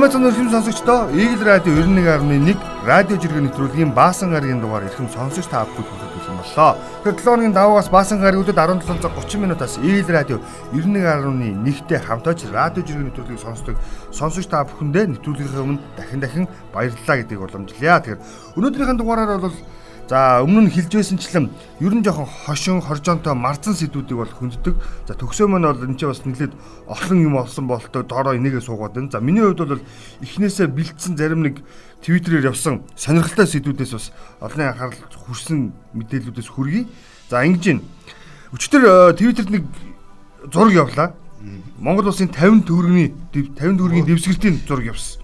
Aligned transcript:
Мэцэн 0.00 0.22
өрхөм 0.22 0.54
сонсогчдоо 0.54 1.10
Eagle 1.10 1.44
Radio 1.50 1.74
91.1 1.82 2.54
радио 2.86 3.18
жиргэн 3.18 3.50
нэвтрүүлгийн 3.50 3.90
Баасан 3.90 4.30
гарагийн 4.30 4.62
дугаар 4.62 4.86
ихэм 4.86 5.10
сонсогч 5.10 5.50
та 5.50 5.66
бүхэнд 5.66 5.90
хүргэж 5.90 6.26
боллоо. 6.30 6.78
Тэгэхээр 7.02 7.18
7 7.18 7.34
өдрийн 7.34 7.54
даваагаас 7.58 7.90
Баасан 7.90 8.22
гарагийн 8.22 8.46
үдэд 8.46 8.54
17 8.54 9.02
цаг 9.02 9.12
30 9.18 9.42
минутаас 9.42 9.82
Eagle 9.82 10.14
Radio 10.14 10.38
91.1-тэй 10.70 11.98
хамтааж 11.98 12.38
радио 12.54 12.86
жиргэн 12.86 13.10
нэвтрүүлгийг 13.10 13.42
сонсдог 13.42 13.76
сонсогч 14.14 14.46
та 14.46 14.62
бүхэндээ 14.62 15.10
нэвтрүүлгийнхээ 15.18 15.58
өмнө 15.58 15.82
дахин 15.98 16.20
дахин 16.22 16.46
баярлалаа 16.70 17.16
гэдгийг 17.18 17.42
уламжлая. 17.42 17.98
Тэгэхээр 17.98 18.22
өнөөдрийнхэн 18.56 18.98
дугаараар 18.98 19.42
бол 19.42 19.58
За 20.10 20.42
өмнө 20.42 20.66
нь 20.66 20.74
хилж 20.74 20.90
байсанчлан 20.90 21.54
ер 21.78 21.94
нь 21.94 22.02
жоохон 22.02 22.26
хошин 22.26 22.82
хоржоонтой 22.82 23.30
марцан 23.38 23.78
сэдвүүдийг 23.78 24.18
бол 24.18 24.34
хүнддэг. 24.34 24.74
За 25.06 25.14
төгсөө 25.14 25.46
маань 25.46 25.70
бол 25.70 25.86
энэ 25.86 25.94
ч 25.94 26.10
бас 26.10 26.26
нэлээд 26.26 26.50
олон 26.90 27.18
юм 27.22 27.38
олсон 27.38 27.70
болтой 27.70 28.02
доороо 28.02 28.34
энийгээ 28.34 28.58
суугаад 28.58 28.98
байна. 28.98 29.14
За 29.14 29.22
миний 29.22 29.46
хувьд 29.46 29.62
бол 29.70 29.86
эхнээсээ 30.18 30.66
бэлдсэн 30.66 31.14
зарим 31.14 31.46
нэг 31.46 31.62
твиттерээр 32.02 32.50
явсан 32.50 32.82
сонирхолтой 32.98 33.46
сэдвүүдээс 33.46 33.92
бас 33.94 34.10
олонний 34.42 34.66
анхаарал 34.66 34.98
хүрсэн 35.14 35.70
мэдээллүүдээс 35.94 36.50
хүргэе. 36.58 36.90
За 37.30 37.46
ингэж 37.46 37.64
байна. 37.70 37.86
Өчтөр 38.50 39.14
твиттерд 39.14 39.50
нэг 39.54 39.62
зураг 40.50 40.74
явлаа. 40.74 41.14
Монгол 41.78 42.10
улсын 42.10 42.34
50 42.34 42.66
төгрөгийн 42.66 43.14
50 43.30 43.78
төгрөгийн 43.78 44.10
дэвсгэртийн 44.10 44.58
зураг 44.66 44.90
явсан. 44.90 45.22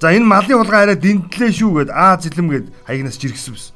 За 0.00 0.08
энэ 0.08 0.24
малын 0.24 0.56
хулгай 0.56 0.88
арай 0.88 0.96
дэнтлээ 0.96 1.52
шүү 1.52 1.84
гэд 1.84 1.90
аа 1.92 2.16
зэлэм 2.16 2.48
гэд 2.48 2.66
хаягнаас 2.88 3.20
жиргсэн 3.20 3.52
байсан. 3.52 3.75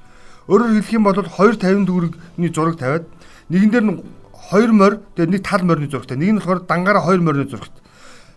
Өөрөөр 0.50 0.82
хэлэх 0.82 0.98
юм 0.98 1.06
бол 1.06 1.14
250 1.14 1.86
төгрөгийн 1.86 2.50
зураг 2.50 2.74
тавиад 2.74 3.06
нэгэн 3.54 3.70
дээр 3.70 3.86
нь 3.86 4.02
2 4.50 4.74
морь 4.74 4.98
тэгээд 5.14 5.30
нэг 5.30 5.42
тал 5.46 5.62
морины 5.62 5.86
зурагтай. 5.86 6.18
Нэг 6.18 6.30
нь 6.34 6.38
болохоор 6.42 6.66
дангаараа 6.66 7.06
2 7.06 7.22
морины 7.22 7.46
зурагтай. 7.46 7.78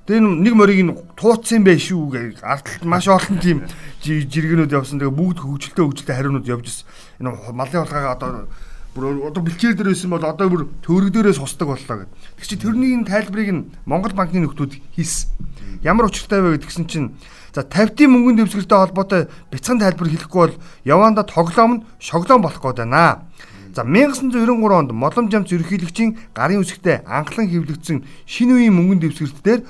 Тэгээд 0.05 0.45
нэг 0.45 0.53
морийг 0.53 0.81
нь 0.85 0.93
тууцсан 1.17 1.65
байх 1.65 1.81
шүү 1.81 2.13
гэж 2.13 2.45
ардталт 2.45 2.85
маш 2.85 3.09
олон 3.09 3.41
тийм 3.41 3.65
жиргэнүүд 4.05 4.77
явсан. 4.77 5.01
Тэгээд 5.01 5.17
бүгд 5.17 5.41
хөгжилтэй 5.41 5.83
хөгжилтэй 5.89 6.13
хариунууд 6.13 6.45
явж 6.45 6.65
ирсэн. 6.69 6.85
Энэ 7.17 7.33
малын 7.49 7.81
хулгайгаа 7.81 8.13
одоо 8.13 8.45
бүр 8.93 9.25
одоо 9.25 9.41
бэлчээр 9.41 9.73
дээр 9.73 9.89
байсан 9.89 10.13
бол 10.13 10.21
одоо 10.21 10.47
бүр 10.53 10.69
төгрөг 10.85 11.09
дээрээ 11.17 11.33
сусдаг 11.33 11.65
боллоо 11.65 12.05
гэд. 12.05 12.13
Тэг 12.37 12.45
чи 12.45 12.61
тэрнийг 12.61 13.09
тайлбарыг 13.09 13.49
нь 13.49 13.65
Монгол 13.89 14.13
банкны 14.13 14.45
нөхдүүд 14.45 14.77
хийсэн. 14.93 15.33
Ямар 15.81 16.13
учиртай 16.13 16.45
вэ 16.45 16.61
гэдгсэн 16.61 16.85
чинь 16.85 17.17
За 17.53 17.61
50-ийн 17.61 18.09
мөнгөнд 18.09 18.39
дэвсгэртэй 18.41 18.77
холбоотой 18.81 19.21
бяцхан 19.53 19.77
тайлбар 19.77 20.09
хэлэхгүй 20.09 20.41
бол 20.41 20.57
Яванда 20.89 21.21
тоглоом 21.21 21.71
нь 21.77 21.83
шоглоом 22.01 22.41
болох 22.41 22.57
гээд 22.57 22.81
байна. 22.81 23.29
За 23.77 23.85
1993 23.85 24.73
онд 24.73 24.89
Молом 24.89 25.29
жамц 25.29 25.53
ерөнхийлөгчийн 25.53 26.33
гарын 26.33 26.65
үсгтээ 26.65 27.05
анхлан 27.05 27.45
хэвлэгдсэн 27.53 28.09
шинэ 28.25 28.53
үеийн 28.57 28.73
мөнгөнд 28.73 29.05
дэвсгэртээр 29.05 29.61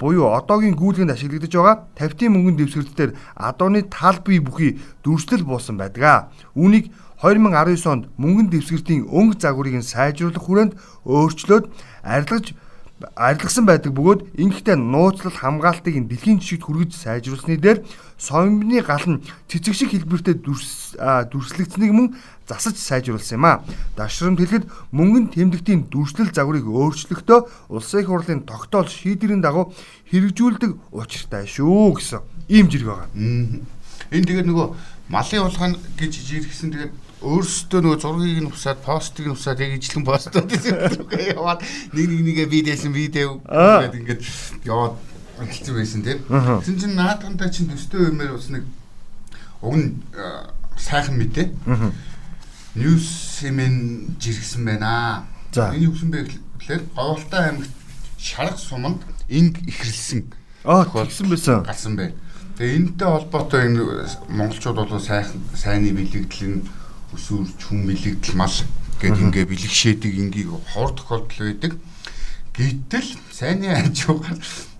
буюу 0.00 0.32
одоогийн 0.32 0.80
гүйлгэнд 0.80 1.12
ашиглагдаж 1.12 1.52
байгаа 1.52 1.76
50-ийн 2.00 2.32
мөнгөнд 2.32 2.58
дэвсгэртээр 2.60 3.10
адууны 3.36 3.84
тал 3.92 4.16
бие 4.24 4.40
бүхий 4.40 4.80
дүрслэл 5.04 5.44
буусан 5.44 5.76
байдаг. 5.76 6.32
Үүнийг 6.56 6.88
2019 7.20 7.84
онд 7.84 8.04
мөнгөнд 8.16 8.52
дэвсгэртийн 8.52 9.08
өнгө 9.12 9.40
загварыг 9.40 9.76
нь 9.76 9.84
сайжруулах 9.84 10.40
хүрээнд 10.40 10.72
өөрчлөөд 11.04 11.64
арилгаж 12.00 12.56
арилгасан 12.96 13.68
байдаг 13.68 13.92
бөгөөд 13.92 14.40
ингэхдээ 14.40 14.76
нууцлал 14.80 15.36
хамгаалтыг 15.36 16.00
дэлхийн 16.08 16.40
жишгт 16.40 16.64
хүргэж 16.64 16.96
сайжруулсны 16.96 17.60
дээр 17.60 17.84
совинбны 18.16 18.80
гал 18.80 19.04
нь 19.04 19.20
цэцэг 19.52 19.74
шиг 19.76 19.92
хэлбэртэй 19.92 20.40
дүрслэгдсэнийг 20.40 21.92
мөн 21.92 22.16
засаж 22.48 22.80
сайжруулсан 22.80 23.36
юм 23.36 23.44
а. 23.44 23.60
Дашрамт 24.00 24.40
хэлэхэд 24.40 24.64
мөнгөн 24.96 25.28
тэмдэгтийн 25.28 25.92
дүрслэл 25.92 26.32
загварыг 26.32 26.64
өөрчлөхдөө 26.64 27.68
улсын 27.68 28.00
их 28.00 28.08
хурлын 28.08 28.48
тогтоол 28.48 28.88
шийдвэрийн 28.88 29.44
дагуу 29.44 29.76
хэрэгжүүлдэг 30.08 30.96
учиртай 30.96 31.44
шүү 31.44 32.00
гэсэн 32.00 32.24
ийм 32.48 32.72
зэрэг 32.72 32.88
байгаа. 32.88 33.08
Энэ 33.12 34.24
тэгээд 34.24 34.48
нөгөө 34.48 34.66
малын 35.12 35.44
улгаан 35.44 35.76
гэж 36.00 36.12
жиргсэн 36.24 36.72
тэгээд 36.72 36.92
өөрсдөө 37.26 37.80
нөгөө 37.82 37.98
зургийг 37.98 38.40
нь 38.46 38.50
усаад 38.50 38.78
постыг 38.86 39.26
нь 39.26 39.34
усаад 39.34 39.58
яг 39.58 39.74
ижлэн 39.74 40.06
үүгээ 41.02 41.34
яваад 41.34 41.60
нэг 41.90 42.06
нэг 42.06 42.20
нэгэ 42.22 42.44
видеосэн 42.46 42.94
видео 42.94 43.42
гэдэг 43.42 43.98
ингээд 43.98 44.22
яваад 44.62 44.94
хэлсэн 45.42 45.74
байсан 45.74 46.00
тийм. 46.06 46.20
Тэгсэн 46.30 46.78
чинь 46.78 46.94
наадгантай 46.94 47.50
чинь 47.50 47.70
төстэй 47.70 48.08
юмэр 48.14 48.38
бас 48.38 48.48
нэг 48.48 48.64
уг 49.60 49.74
нь 49.74 49.88
сайхан 50.78 51.18
мэдээ. 51.18 51.50
Ньюс 52.76 53.42
хэмээн 53.42 54.16
жиргсэн 54.20 54.62
байна. 54.64 55.26
За. 55.50 55.72
Юу 55.74 55.92
юм 55.96 56.10
бэ 56.12 56.28
гэхлээр 56.28 56.82
Говьлтай 56.94 57.50
аймагт 57.50 57.72
шарга 58.18 58.56
суманд 58.56 59.02
инг 59.28 59.58
ихрэлсэн. 59.66 60.30
Аа 60.64 60.84
тэгсэн 60.84 61.28
байсан. 61.28 61.64
Гарсан 61.64 61.96
байна. 61.96 62.14
Тэгээ 62.56 62.76
энэтэй 62.76 63.08
холбоотой 63.08 63.60
энэ 63.68 63.82
монголчууд 64.28 64.76
бол 64.76 65.00
сайхан 65.00 65.40
сайнны 65.52 65.92
бэлэгдэл 65.92 66.60
нь 66.60 66.64
өсвөрч 67.14 67.60
хүн 67.68 67.86
мэлэгдэл 67.86 68.34
мал 68.34 68.56
гэдэг 69.00 69.22
ингээ 69.28 69.46
бэлгшээдэг 69.46 70.12
ингийг 70.16 70.50
хор 70.72 70.90
тохиолдол 70.96 71.40
байдаг. 71.46 71.72
Гэтэл 72.56 73.08
сайнны 73.30 73.68
хажуугаар 73.68 74.38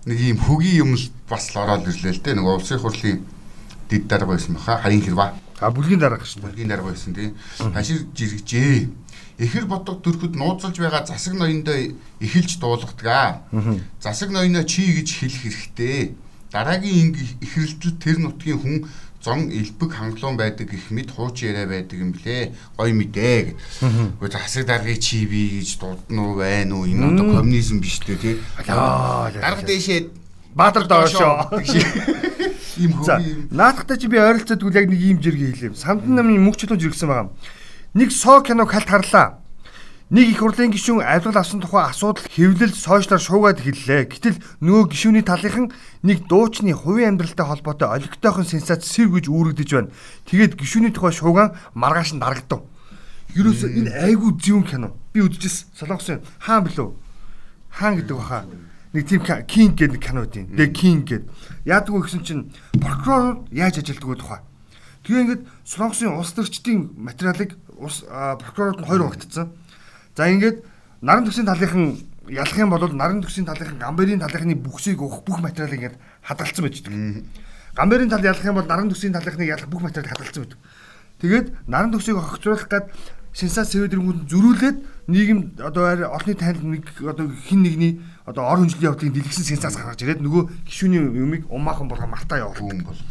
нэг 0.09 0.17
ийм 0.19 0.37
хөгийн 0.41 0.81
юм 0.81 0.91
л 0.97 1.05
бас 1.29 1.53
л 1.53 1.61
ороод 1.61 1.85
ирлээ 1.85 2.17
л 2.17 2.23
дээ. 2.25 2.35
Нэг 2.35 2.47
улсын 2.49 2.81
хурлын 2.81 3.21
дид 3.89 4.07
дарга 4.09 4.33
байсан 4.33 4.57
баха. 4.57 4.81
Харин 4.81 5.05
хэрвээ. 5.05 5.31
А 5.61 5.69
бүлгийн 5.69 6.01
дарга 6.01 6.25
шүү. 6.25 6.41
Бүлгийн 6.41 6.69
дарга 6.73 6.89
байсан 6.89 7.13
тийм. 7.13 7.37
Хашир 7.59 8.09
жиргэжээ. 8.17 8.89
Эхэр 9.37 9.69
бодго 9.69 10.01
төрхөд 10.01 10.33
нууцлж 10.33 10.81
байгаа 10.81 11.05
засаг 11.05 11.37
ноёндоо 11.37 11.93
эхэлж 12.17 12.57
дуулгадаг. 12.57 13.45
Засаг 14.01 14.33
ноёноо 14.33 14.65
чи 14.65 14.81
гэж 14.97 15.09
хэлэх 15.21 15.41
хэрэгтэй. 15.45 16.17
Дараагийн 16.49 17.13
инг 17.13 17.15
ихрэлтэл 17.41 18.01
тэр 18.01 18.17
нутгийн 18.17 18.57
хүн 18.57 18.75
зон 19.27 19.51
элбэг 19.51 19.91
хангалуун 19.91 20.39
байдаг 20.39 20.71
гэх 20.71 20.87
мэт 20.87 21.11
хууч 21.11 21.43
яриа 21.43 21.67
байдаг 21.67 21.99
юм 21.99 22.15
блэ. 22.15 22.55
Гой 22.79 22.95
мэдээ 22.95 23.51
гэх. 23.51 23.59
Гэхдээ 24.23 24.39
засаг 24.39 24.63
даргыг 24.63 25.03
чи 25.03 25.27
би 25.27 25.59
гэж 25.59 25.83
дуудна 25.83 26.31
уу 26.31 26.39
байна 26.39 26.79
уу? 26.79 26.87
Энэ 26.87 27.11
одоо 27.11 27.43
коммунизм 27.43 27.83
биш 27.83 27.99
үү 28.07 28.15
тий. 28.15 28.39
Дарга 28.63 29.67
дэшээ 29.67 30.15
Баатар 30.55 30.87
доошоо. 30.87 31.51
Ийм 32.81 32.93
хөө. 32.97 33.51
Наадахтай 33.51 33.97
чи 33.99 34.07
би 34.07 34.17
ойролцоод 34.17 34.63
үл 34.63 34.73
яг 34.73 34.89
нэг 34.89 34.97
ийм 34.97 35.19
жиргээ 35.21 35.53
хэлэв. 35.53 35.77
Самдан 35.77 36.17
намын 36.17 36.41
мөнгө 36.41 36.65
чөлөөж 36.65 36.81
иргсэн 36.87 37.09
байгаа. 37.09 37.29
Нэг 37.93 38.09
соо 38.09 38.41
киног 38.41 38.73
хальт 38.73 38.89
харлаа. 38.89 39.43
Нэг 40.07 40.31
их 40.31 40.39
хурлын 40.39 40.71
гишүүн 40.71 41.03
авилгал 41.03 41.43
авсан 41.43 41.59
тухай 41.59 41.83
асуудал 41.91 42.23
хэвлэл 42.31 42.71
сошиалар 42.71 43.19
шуугаад 43.19 43.59
хэллээ. 43.59 44.07
Гэтэл 44.07 44.39
нөгөө 44.63 44.95
гишүүний 44.95 45.19
талынхан 45.19 45.67
нэг 45.99 46.31
дуучны 46.31 46.71
хувийн 46.71 47.19
амьдралтай 47.19 47.43
холбоотой 47.43 47.91
олигтойхон 47.91 48.47
сенсац 48.47 48.87
сэв 48.87 49.11
гэж 49.11 49.27
үүрэгдэж 49.27 49.67
байна. 49.67 49.91
Тэгээд 50.31 50.55
гишүүний 50.55 50.95
тухай 50.95 51.11
шуугаан 51.11 51.59
маргааш 51.75 52.15
нь 52.15 52.23
дарагдав. 52.23 52.63
Ерөөсөө 53.35 53.67
энэ 53.67 53.91
айгүй 54.07 54.31
зөвөн 54.39 54.63
кино. 54.63 54.95
Би 55.11 55.27
үзчихсэн. 55.27 55.75
Солонгосын 55.75 56.23
хаан 56.39 56.63
билүү? 56.71 56.87
Хаан 57.67 57.99
гэдэг 57.99 58.15
баха. 58.15 58.47
Нэг 58.95 59.03
тийм 59.11 59.27
King 59.43 59.75
гэдэг 59.75 59.99
кино 59.99 60.23
тийм. 60.23 60.55
The 60.55 60.71
King 60.71 61.03
гэд. 61.03 61.27
Яадгүй 61.67 62.07
гэсэн 62.07 62.23
чинь 62.23 62.55
прокурор 62.79 63.43
яаж 63.51 63.83
ажилтдаг 63.83 64.07
вэ 64.07 64.15
тухай. 64.23 64.39
Тэгээ 65.03 65.19
ингээд 65.19 65.43
Солонгосын 65.67 66.15
улс 66.15 66.31
төрчдийн 66.31 66.95
материалыг 66.95 67.59
улс 67.75 68.07
прокурорд 68.07 68.79
нь 68.79 68.87
хоёр 68.87 69.11
багтцсан 69.11 69.51
За 70.17 70.25
ингээд 70.25 70.65
наран 71.05 71.29
төгсийн 71.29 71.45
талынхан 71.45 71.93
ялах 72.25 72.57
юм 72.57 72.73
бол 72.73 72.89
наран 72.89 73.21
төгсийн 73.21 73.45
талынхан 73.45 73.77
гамбарын 73.77 74.17
талынхны 74.17 74.57
бүхсийг 74.57 74.97
өгөх 74.97 75.21
бүх 75.21 75.37
материалыг 75.45 75.77
ингээд 75.77 75.97
хадгалсан 76.25 76.65
байж 76.65 76.81
байгаа. 76.81 77.21
Гамбарын 77.77 78.09
тал 78.09 78.25
ялах 78.25 78.41
юм 78.41 78.57
бол 78.57 78.65
наран 78.65 78.89
төгсийн 78.89 79.13
талынхныг 79.13 79.45
ялах 79.45 79.69
бүх 79.69 79.85
материалыг 79.85 80.09
хадгалсан 80.09 80.41
байдаг. 80.41 80.57
Тэгээд 81.21 81.47
наран 81.69 81.93
төгсийг 81.93 82.17
огцруулах 82.17 82.65
гад 82.65 82.89
сенсац 83.37 83.69
сэвэдэргүүд 83.77 84.25
зөрүүлээд 84.25 84.77
нийгэм 85.05 85.61
одоо 85.61 85.85
олонний 86.09 86.33
танил 86.33 86.65
нэг 86.65 86.89
одоо 87.05 87.29
хин 87.29 87.61
нэгний 87.61 88.01
одоо 88.25 88.49
ор 88.49 88.65
хөнжлийн 88.65 88.89
явдлыг 88.89 89.13
дэлгэсэн 89.13 89.45
сенсац 89.53 89.77
гаргаж 89.77 90.01
ирээд 90.01 90.25
нөгөө 90.25 90.65
гişүний 90.65 90.97
юмыг 90.97 91.45
умаахан 91.53 91.85
болгоо 91.85 92.09
мартаа 92.09 92.41
явуулдаг 92.49 92.89
бол. 92.89 93.01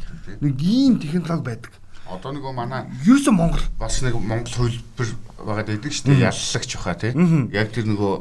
Нэг 0.43 0.59
ийм 0.59 0.99
технологи 0.99 1.47
байдаг. 1.47 1.71
Одоо 2.07 2.31
нөгөө 2.31 2.53
манай 2.55 2.87
ерөөсөө 3.03 3.35
Монгол 3.35 3.65
бас 3.81 3.99
нэг 4.05 4.15
Монгол 4.15 4.55
хөлбөр 4.55 5.09
байгаад 5.43 5.71
байдаг 5.75 5.91
шүү 5.91 6.07
дээ. 6.07 6.23
Яллагч 6.31 6.71
баха 6.79 6.95
тий. 6.95 7.13
Яг 7.51 7.73
тэр 7.75 7.87
нөгөө 7.91 8.15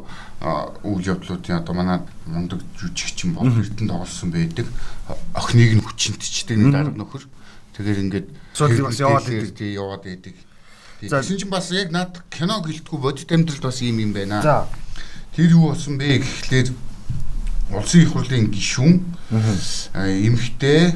үйл 0.89 1.05
явдлуудын 1.05 1.61
одоо 1.61 1.73
манай 1.77 2.01
мундаг 2.25 2.65
жүжигчин 2.81 3.37
бол 3.37 3.45
эрдэнэ 3.45 3.93
тоглосон 3.93 4.33
байдаг. 4.33 4.65
Охиныг 5.37 5.77
нь 5.77 5.85
хүчинтчдэг 5.85 6.57
нэг 6.57 6.73
дарга 6.73 6.97
нөхөр. 6.97 7.29
Тэгэхээр 7.77 8.03
ингээд 8.09 8.27
цоолыг 8.57 8.89
бас 8.89 8.97
яваад 8.97 9.25
байдаг. 9.29 9.53
Тий 9.53 9.77
яваад 9.77 10.01
байдаг. 10.01 10.35
Тэгсэн 11.05 11.37
чинь 11.37 11.53
бас 11.53 11.69
яг 11.69 11.93
над 11.93 12.25
кино 12.33 12.57
гэлтгүй 12.65 12.97
бодит 12.97 13.29
амьдралд 13.29 13.69
бас 13.69 13.85
ийм 13.85 14.01
юм 14.01 14.17
байна. 14.17 14.41
За. 14.41 14.65
Тэр 15.37 15.53
юу 15.53 15.69
болсон 15.69 16.01
бэ 16.01 16.25
гэхлээр 16.25 16.73
улсын 17.69 18.01
их 18.01 18.11
хурлын 18.13 18.49
гишүүн 18.49 18.97
эмхтэй 19.93 20.95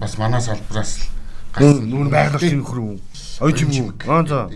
бас 0.00 0.16
манай 0.16 0.40
салбараас 0.40 1.00
гарсан 1.00 1.13
нүүн 1.60 2.10
байгалийн 2.10 2.58
нөхөр 2.62 2.78
үү? 2.82 2.94
Ойч 3.46 3.58
юм 3.62 3.70
уу? 3.78 3.92
Аа 4.10 4.26
за. 4.26 4.50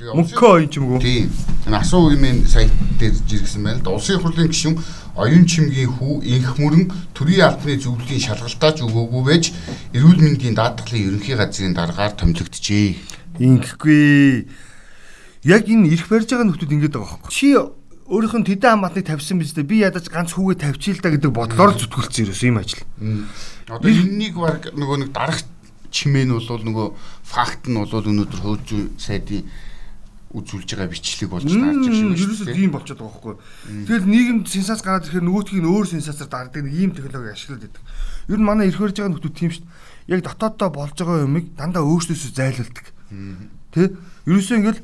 Мөнхөө 0.00 0.50
оюун 0.56 0.70
ч 0.70 0.80
юм 0.80 0.96
уу. 0.96 1.00
Тийм. 1.02 1.28
Энэ 1.68 1.76
асуу 1.76 2.08
имэн 2.14 2.46
сайт 2.48 2.72
дээр 2.96 3.14
жиргсэн 3.20 3.60
байна 3.60 3.78
л 3.78 3.84
да. 3.84 3.92
Улсын 3.92 4.22
хурлын 4.22 4.48
гишүүн 4.48 4.78
оюун 5.18 5.44
чимгийн 5.44 5.92
хүү 5.92 6.24
инх 6.24 6.56
мөрөн 6.56 6.88
төрийн 7.12 7.44
албаны 7.52 7.76
зөвлөлийн 7.76 8.24
шалгалтаач 8.24 8.80
өгөөгүй 8.80 9.22
байж 9.28 9.52
эрүүл 9.92 10.24
мэндийн 10.24 10.56
даатгалын 10.56 11.20
ерөнхий 11.20 11.36
газрын 11.36 11.76
дараагаар 11.76 12.16
томилогдчихэ. 12.16 12.96
Ингэхгүй. 13.44 14.48
Яг 15.44 15.68
энэ 15.68 15.92
ирэх 15.92 16.08
барьж 16.08 16.32
байгаа 16.32 16.48
нөхдүүд 16.48 16.74
ингэж 16.80 16.92
байгаа 16.96 17.20
байхгүй. 17.20 17.32
Чи 17.36 17.52
өөрийнх 18.10 18.36
нь 18.40 18.48
тэдэн 18.48 18.80
хамаатныг 18.80 19.04
тавьсан 19.04 19.36
биз 19.36 19.52
дээ. 19.52 19.68
Би 19.68 19.84
ядаж 19.84 20.08
ганц 20.08 20.32
хүүгээ 20.32 20.64
тавьчих 20.64 20.98
л 20.98 21.04
да 21.04 21.12
гэдэг 21.12 21.30
бодлоор 21.30 21.76
зүтгүүлсэн 21.76 22.24
ерөөс 22.24 22.42
юм 22.48 22.58
ажил. 22.58 22.82
Одоо 23.68 23.86
энэнийг 23.86 24.34
баг 24.34 24.72
нөгөө 24.72 24.96
нэг 25.06 25.10
дарах 25.14 25.44
чимээ 25.90 26.24
нь 26.26 26.34
бол 26.34 26.46
нөгөө 26.46 26.86
факт 27.26 27.66
нь 27.68 27.78
бол 27.78 27.90
өнөөдөр 27.90 28.40
хууч 28.40 28.68
сайдын 28.98 29.44
үзүүлж 30.30 30.78
байгаа 30.78 30.90
бичлэг 30.94 31.26
болж 31.26 31.42
таарч 31.42 31.58
байгаа 31.58 31.90
юм 31.90 32.14
шүү 32.14 32.46
дээ. 32.46 32.54
Тийм 32.54 32.70
болчиход 32.70 33.02
байгаа 33.02 33.18
байхгүй. 33.18 33.34
Тэгэл 33.90 34.06
нийгэмд 34.06 34.46
сенсац 34.46 34.80
гараад 34.86 35.10
ирэхээр 35.10 35.26
нөгөөтгийг 35.26 35.58
нь 35.58 35.70
өөр 35.74 35.86
сенсацаар 35.90 36.30
дардаг 36.30 36.62
нэг 36.62 36.74
ийм 36.78 36.94
технологи 36.94 37.34
ашиглаад 37.34 37.66
байдаг. 37.66 37.82
Ер 38.30 38.38
нь 38.38 38.46
манай 38.46 38.70
ирэх 38.70 38.78
барьж 38.78 38.94
байгаа 38.94 39.10
нөхдүүд 39.18 39.34
тийм 39.34 39.50
шүү 39.50 39.66
дээ. 39.66 40.14
Яг 40.14 40.20
дотооддоо 40.22 40.70
болж 40.70 40.94
байгаа 40.94 41.26
юмыг 41.26 41.50
дандаа 41.58 41.82
өөрсдөөсөө 41.82 42.30
зайлуулдаг. 42.30 42.86
Тэ? 43.74 43.90
Ерөөсөө 44.30 44.56
ингээл 44.62 44.82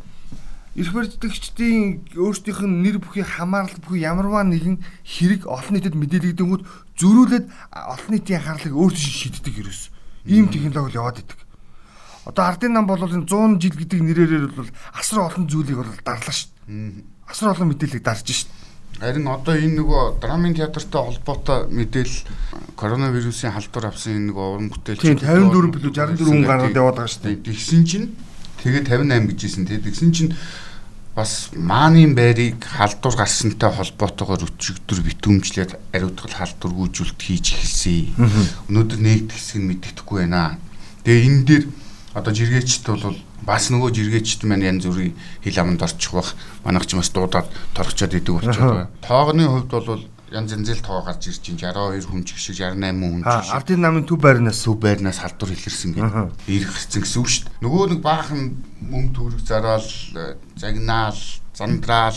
эрх 0.76 0.93
барьдагчдын 0.93 2.11
өөрсдийнх 2.19 2.61
нь 2.67 2.82
нэр 2.82 2.99
бүхий 2.99 3.23
хамаарал 3.23 3.79
бүхий 3.87 4.02
ямарваа 4.02 4.43
нэгэн 4.43 4.82
хэрэг 5.06 5.47
олон 5.47 5.73
нийтэд 5.79 5.94
мэдээлэгдэнгүүт 5.94 6.62
зөрүүлээд 7.00 7.47
олон 7.70 8.11
нийтийн 8.12 8.43
анхаарлыг 8.43 8.75
өөрсдөө 8.75 9.14
шийддэг 9.14 9.55
ерөөс. 9.62 9.94
Ийм 10.26 10.49
технологи 10.49 10.99
яваад 10.99 11.23
идэг. 11.23 11.38
Одоо 12.26 12.44
ардын 12.50 12.75
нам 12.75 12.87
бол 12.87 12.99
энэ 12.99 13.26
100 13.26 13.62
жил 13.62 13.76
гэдэг 13.78 14.00
нэрээр 14.02 14.50
бол 14.50 14.70
асар 14.99 15.31
олон 15.31 15.46
зүйлийг 15.46 15.78
бол 15.78 15.93
дарлаа 16.02 16.34
шүү. 16.34 16.50
Асар 17.31 17.55
олон 17.55 17.70
мэдээллийг 17.70 18.02
дарж 18.02 18.26
шүү. 18.26 18.50
Харин 18.99 19.28
одоо 19.28 19.55
энэ 19.55 19.76
нөгөө 19.76 20.19
драмын 20.25 20.56
театртай 20.56 21.02
холбоотой 21.05 21.69
мэдээлэл 21.69 22.75
коронавирусын 22.81 23.52
халдвар 23.52 23.93
авсан 23.93 24.17
энэ 24.17 24.32
нөгөө 24.32 24.46
уран 24.56 24.70
бүтээлч 24.73 25.20
54 25.20 25.69
билүү 25.76 25.93
64 25.93 26.25
хүн 26.25 26.49
гараад 26.49 26.73
яваад 26.73 26.96
байгаа 27.05 27.12
шүү. 27.12 27.44
Тэгсэн 27.44 27.84
чинь 27.84 28.06
тэгээ 28.64 28.88
58 28.88 29.37
гэжсэн 29.37 29.64
тий. 29.69 29.78
Тэгсэн 29.84 30.11
чинь 30.17 30.32
бас 31.16 31.48
маанийн 31.56 32.12
байрыг 32.12 32.60
халдвар 32.60 33.16
гарсантай 33.24 33.72
холбоотойгоор 33.72 34.44
өчигдөр 34.44 35.00
битүүмжлээд 35.00 35.72
ариутгал 35.96 36.36
халдваргүйжүүлэлт 36.36 37.20
хийж 37.24 37.56
эхэлсэн. 37.56 38.20
Өнөөдөр 38.68 39.00
нэгд 39.00 39.32
хэсэг 39.32 39.64
нь 39.64 39.68
мэддэхгүй 39.72 40.28
байна. 40.28 40.60
Тэгээ 41.08 41.24
энэ 41.24 41.42
дээр 41.48 41.64
одоо 42.12 42.32
жиргээчд 42.36 42.84
бол 42.92 43.16
бас 43.48 43.72
нөгөө 43.72 43.96
жиргээчд 43.96 44.44
маань 44.44 44.68
янз 44.68 44.84
бүрийн 44.84 45.16
хил 45.40 45.56
аманд 45.56 45.80
орчих 45.88 46.12
бах. 46.12 46.36
Манайх 46.68 46.84
ч 46.84 47.00
бас 47.00 47.08
дуудаад 47.08 47.48
торгочоод 47.72 48.12
идэг 48.12 48.36
болчиход 48.36 48.76
байна. 48.84 48.92
Тоогны 49.00 49.48
хувьд 49.48 49.72
бол 49.72 50.04
янз 50.37 50.53
янзэл 50.53 50.85
тоо 50.85 51.00
гарч 51.00 51.33
ирж 51.33 51.41
чинь 51.41 51.56
62 51.56 52.05
хүн 52.05 52.23
ч 52.29 52.37
шиг 52.37 52.61
68 52.61 53.00
хүн 53.00 53.23
ч 53.25 53.33
шиг. 53.33 53.56
Ардын 53.56 53.81
намын 53.81 54.05
төв 54.05 54.21
байрнаас 54.21 54.61
төв 54.61 54.77
байрнаас 54.77 55.25
халдвар 55.25 55.56
илэрсэн 55.56 55.97
гэдэг. 55.97 56.31
Ирэх 56.53 56.73
гэсэн 56.77 57.00
гэсэн 57.00 57.21
үг 57.25 57.29
шүү 57.33 57.43
дээ. 57.49 57.65
Нөгөө 57.65 57.85
нэг 57.97 58.00
баахан 58.05 58.41
мөнгө 58.85 59.12
төгрөг 59.17 59.43
зараал 59.49 59.88
загнаал 60.61 61.21
зандраал 61.56 62.17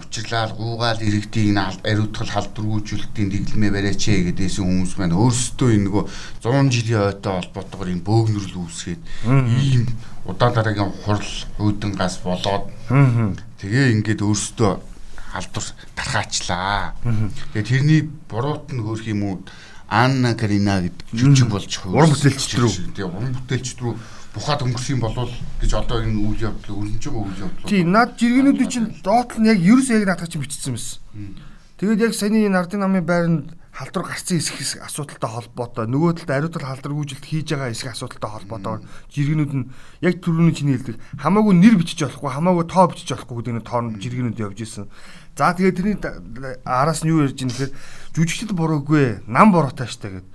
учирлал 0.00 0.56
гуугаал 0.56 1.00
иргэдийг 1.04 1.52
ариутгал 1.84 2.32
халдваргүйжүүлэлтийн 2.32 3.28
дэглэмээ 3.28 3.70
бариачээ 3.76 4.32
гэдээсэн 4.32 4.64
хүмүүс 4.64 4.92
маань 4.96 5.12
өөрсдөө 5.20 5.68
энэ 5.76 5.84
нөгөө 5.84 6.04
100 6.40 6.72
жилийн 6.72 7.04
ойтой 7.12 7.32
холбоотойгоор 7.44 7.92
энэ 7.92 8.06
бөөгнөрл 8.08 8.56
үүсгээд 8.64 9.02
ийм 9.28 9.84
удаан 10.24 10.56
дараагийн 10.56 10.96
хурал 11.04 11.32
хүйдэнгаас 11.60 12.16
болоод 12.24 12.72
тэгээ 13.60 13.92
ингээд 14.00 14.24
өөрсдөө 14.24 14.72
халдвар 15.34 15.66
тархаачлаа. 15.98 16.94
Тэгээ 17.52 17.66
тэрний 17.66 18.00
буруут 18.30 18.70
нь 18.70 18.80
хөрх 18.80 19.04
юм 19.10 19.22
уу? 19.26 19.36
Анна 19.90 20.34
Карина 20.38 20.80
гэдэг 20.80 21.12
жүжиг 21.12 21.50
болж 21.50 21.70
уран 21.84 22.14
бүтээлч 22.14 22.50
рүү. 22.56 22.72
Тэгээ 22.94 23.10
уран 23.10 23.34
бүтээлч 23.34 23.76
рүү 23.82 23.92
бухаад 24.34 24.64
өнгөрсөн 24.66 24.98
болов 24.98 25.30
гэж 25.62 25.72
одоо 25.78 26.02
энэ 26.02 26.18
үйл 26.18 26.40
явдлыг 26.50 26.74
өрнөж 26.74 27.04
байгаа 27.06 27.22
үйл 27.22 27.42
явдал. 27.46 27.70
Тийм 27.70 27.92
над 27.94 28.18
жиргэнүүдийн 28.18 28.70
чинь 28.70 28.90
доотл 28.98 29.38
нь 29.38 29.46
яг 29.46 29.58
ерөөс 29.62 29.88
яг 29.94 30.06
наадах 30.10 30.26
чинь 30.26 30.42
бичсэн 30.42 30.74
байсан. 30.74 30.98
Тэгээд 31.78 32.02
яг 32.02 32.12
саяны 32.18 32.50
нардын 32.50 32.82
намын 32.82 33.06
байранд 33.06 33.54
халдвар 33.74 34.06
гарсан 34.10 34.38
хэсэг 34.38 34.82
асуудалтай 34.86 35.30
холбоотой. 35.30 35.86
Нөгөө 35.90 36.26
талд 36.26 36.30
ариутгал 36.30 36.66
халдвар 36.66 36.94
гүйжилт 36.94 37.26
хийж 37.26 37.54
байгаа 37.54 37.70
хэсэг 37.74 37.90
асуудалтай 37.90 38.30
холбоотойгоор 38.30 38.82
жиргэнүүд 39.10 39.52
нь 39.54 39.66
яг 40.02 40.14
түрүүний 40.22 40.54
чиний 40.54 40.78
хэлдэг. 40.78 40.98
Хамаагүй 41.18 41.54
нэр 41.58 41.74
бичиж 41.78 42.06
болохгүй 42.06 42.30
хамаагүй 42.30 42.66
тоо 42.70 42.86
бичиж 42.90 43.10
болохгүй 43.10 43.34
гэдэг 43.38 43.54
нь 43.58 43.66
тоон 43.66 43.86
жиргэнүүд 43.98 44.42
явж 44.46 44.58
исэн. 44.62 44.86
За 45.34 45.50
тэгээд 45.50 45.76
тэрний 45.76 45.98
араас 46.62 47.02
нь 47.02 47.10
юу 47.10 47.26
ярьж 47.26 47.42
ийм 47.42 47.50
гэхээр 47.50 47.72
жүжигчд 48.14 48.54
буруугүй 48.54 49.26
нам 49.26 49.50
буруутай 49.50 49.90
штэ 49.90 50.22
гэд. 50.22 50.26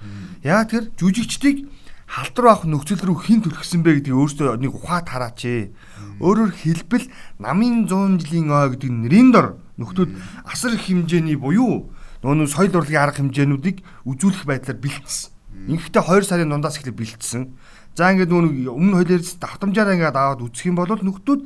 Яа 0.44 0.68
тэр 0.68 0.92
жүжигчдийг 1.00 1.72
халдвар 2.04 2.52
авах 2.52 2.68
нөхцөл 2.68 3.08
рүү 3.08 3.18
хэн 3.24 3.40
төрчихсөн 3.46 3.80
бэ 3.86 4.04
гэдгийг 4.04 4.18
өөртөө 4.18 4.60
нэг 4.60 4.76
ухаат 4.76 5.08
хараач 5.08 5.40
ээ. 5.48 5.72
Өөрөөр 6.20 6.52
хэлбэл 6.52 7.08
намын 7.40 7.88
100 7.88 8.28
жилийн 8.28 8.52
ой 8.52 8.76
гэдэг 8.76 8.92
нэрийн 8.92 9.30
дор 9.32 9.62
нөхдүүд 9.80 10.12
асар 10.44 10.76
их 10.76 10.90
хэмжээний 10.90 11.40
буюу 11.40 11.94
нөгөө 12.26 12.52
соёл 12.52 12.76
урлагийн 12.76 13.00
арга 13.00 13.24
хэмжээнүүдийг 13.24 13.78
үзүүлэх 14.04 14.44
байдлаар 14.44 14.84
бэлтсэн. 14.84 15.32
Ингээдээ 15.70 16.04
2 16.04 16.28
сарын 16.28 16.50
дундаас 16.52 16.76
эхлээ 16.82 16.98
бэлтсэн. 16.98 17.56
За 17.98 18.12
ингээд 18.14 18.32
нөгөө 18.32 18.72
өмнө 18.72 18.96
хөлөөс 19.04 19.40
давтамжаараа 19.40 19.96
ингээд 19.98 20.16
аваад 20.16 20.44
үзэх 20.46 20.72
юм 20.72 20.78
бол 20.80 20.94
нөхдүүд 20.94 21.42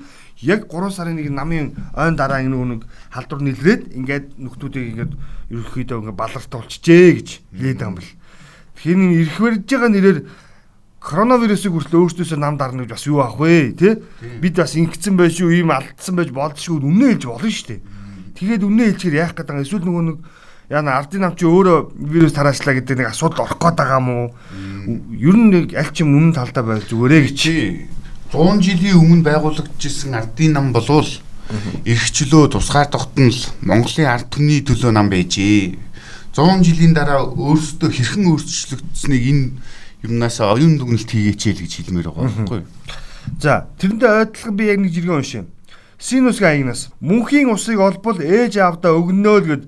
яг 0.46 0.68
3 0.70 0.92
сарын 0.94 1.18
нэг 1.18 1.32
намын 1.34 1.74
ойн 1.98 2.16
дараа 2.20 2.44
нөгөө 2.44 2.68
нэг 2.78 2.82
халдвар 3.10 3.42
нэлрээд 3.42 3.84
ингээд 3.98 4.26
нөхдүүдийг 4.38 4.88
ингээд 4.94 5.14
ерөөхдөө 5.50 5.98
ингээд 6.04 6.20
балартуулчихжээ 6.20 7.10
гэж 7.18 7.30
хэлээд 7.58 7.78
байгаа 7.80 7.90
юм 7.90 7.98
бэл. 7.98 8.14
Тэгэхээр 8.78 9.00
энэ 9.02 9.18
ирэх 9.24 9.38
барьж 9.42 9.64
байгаа 9.66 9.92
нэрээр 9.94 10.20
коронавирусыг 11.04 11.72
хүртэл 11.74 12.00
өөртөөсөө 12.00 12.40
нам 12.40 12.56
дарна 12.56 12.88
гэж 12.88 12.92
бас 12.96 13.06
юу 13.08 13.20
авах 13.20 13.44
вэ 13.44 13.76
тий 13.76 13.94
бид 14.40 14.56
бас 14.56 14.78
ингэсэн 14.80 15.20
байж 15.20 15.36
шүү 15.42 15.52
ийм 15.52 15.74
алдсан 15.76 16.16
байж 16.16 16.32
болдшгүй 16.32 16.80
үнэ 16.80 17.20
хэлж 17.20 17.24
болно 17.28 17.52
шүү 17.52 17.68
дээ. 17.76 17.82
Тэгээд 18.40 18.64
үнэ 18.64 18.84
хэлчихээр 18.96 19.20
яах 19.20 19.36
гэдэг 19.36 19.52
юм 19.52 19.64
эсвэл 19.68 19.84
нөгөө 19.84 20.04
нэг 20.08 20.18
яна 20.70 20.98
ардын 21.00 21.22
нам 21.28 21.36
чи 21.36 21.46
өөрөө 21.46 21.96
вирус 21.98 22.34
тараачлаа 22.34 22.80
гэдэг 22.80 22.98
нэг 22.98 23.10
асуудал 23.12 23.48
орох 23.48 23.60
гээд 23.60 23.78
байгаа 23.80 24.02
уу? 24.04 24.32
Ер 25.12 25.36
нь 25.36 25.50
нэг 25.52 25.76
аль 25.76 25.92
ч 25.92 26.04
юм 26.04 26.16
үнэн 26.16 26.34
талдаа 26.36 26.64
байж 26.64 26.88
зүгээрээ 26.88 27.22
гэж. 27.28 27.42
100 28.32 28.66
жилийн 28.66 28.98
өмнө 28.98 29.24
байгуулагдчихсан 29.28 30.16
ардын 30.18 30.54
нам 30.58 30.74
болвол 30.74 31.06
эрхчлөө 31.86 32.56
тусгаар 32.56 32.90
тогтнол 32.90 33.40
Монголын 33.62 34.10
ард 34.10 34.34
түмний 34.34 34.64
төлөө 34.66 34.92
нам 34.92 35.12
байжээ. 35.14 35.78
100 36.34 36.66
жилийн 36.66 36.98
дараа 36.98 37.30
өөрсдөө 37.30 37.90
хэрхэн 37.94 38.26
өөрчлөгдсөнийг 38.34 39.24
энэ 39.30 39.46
юмнаас 40.02 40.42
оюун 40.42 40.82
дүгнэлт 40.82 41.10
хийгээч 41.14 41.42
л 41.54 41.62
гэж 41.62 41.74
хэлмээр 41.78 42.10
байгаа 42.10 42.26
байхгүй 42.26 42.60
юу. 42.66 42.68
За 43.40 43.68
тэрнтэй 43.78 44.10
ойдлого 44.10 44.52
би 44.58 44.66
яг 44.66 44.80
нэг 44.82 44.92
жиргэн 44.92 45.22
уншия. 45.22 45.46
Синусгийн 46.02 46.50
аягнаас 46.50 46.90
мөнхийн 47.00 47.54
усыг 47.54 47.80
олбол 47.80 48.18
ээж 48.18 48.58
аавдаа 48.58 48.98
өгнөө 48.98 49.38
л 49.40 49.48
гэд 49.48 49.64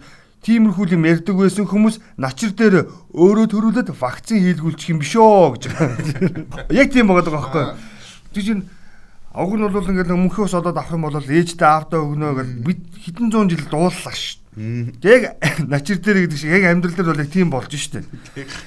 тиймэрхүү 0.45 0.93
юм 0.93 1.09
ярьдаг 1.09 1.35
байсан 1.35 1.65
хүмүүс 1.65 1.97
начир 2.21 2.53
дээр 2.53 2.85
өөрөө 3.17 3.49
төрүүлээд 3.49 3.89
вакцин 3.97 4.45
хийлгүүлчих 4.45 4.93
юм 4.93 5.01
биш 5.01 5.17
оо 5.17 5.57
гэж. 5.57 5.73
Яг 6.69 6.93
тийм 6.93 7.09
байгаа 7.09 7.33
байхгүй 7.33 7.61
юу. 7.65 7.73
Тэг 8.29 8.43
чинь 8.45 8.63
Уг 9.35 9.51
нь 9.59 9.67
бол 9.67 9.83
ингээд 9.83 10.15
мөнхийн 10.15 10.47
ус 10.47 10.55
олоод 10.55 10.79
авах 10.79 10.95
юм 10.95 11.11
бол 11.11 11.19
ээжтэй 11.19 11.67
аавдаа 11.67 11.99
өгнө 11.99 12.39
гэж 12.39 12.49
бид 12.63 12.79
хэдэн 13.03 13.27
зуун 13.27 13.51
жил 13.51 13.67
дууллаа 13.67 14.15
ш. 14.15 14.39
Яг 14.55 15.35
начир 15.67 15.99
дээр 15.99 16.23
гэдэг 16.23 16.39
шиг 16.39 16.55
яг 16.55 16.71
амьдрал 16.71 16.95
дээр 16.95 17.11
бол 17.11 17.19
яг 17.19 17.31
тийм 17.35 17.51
болж 17.51 17.75
штэ. 17.75 18.07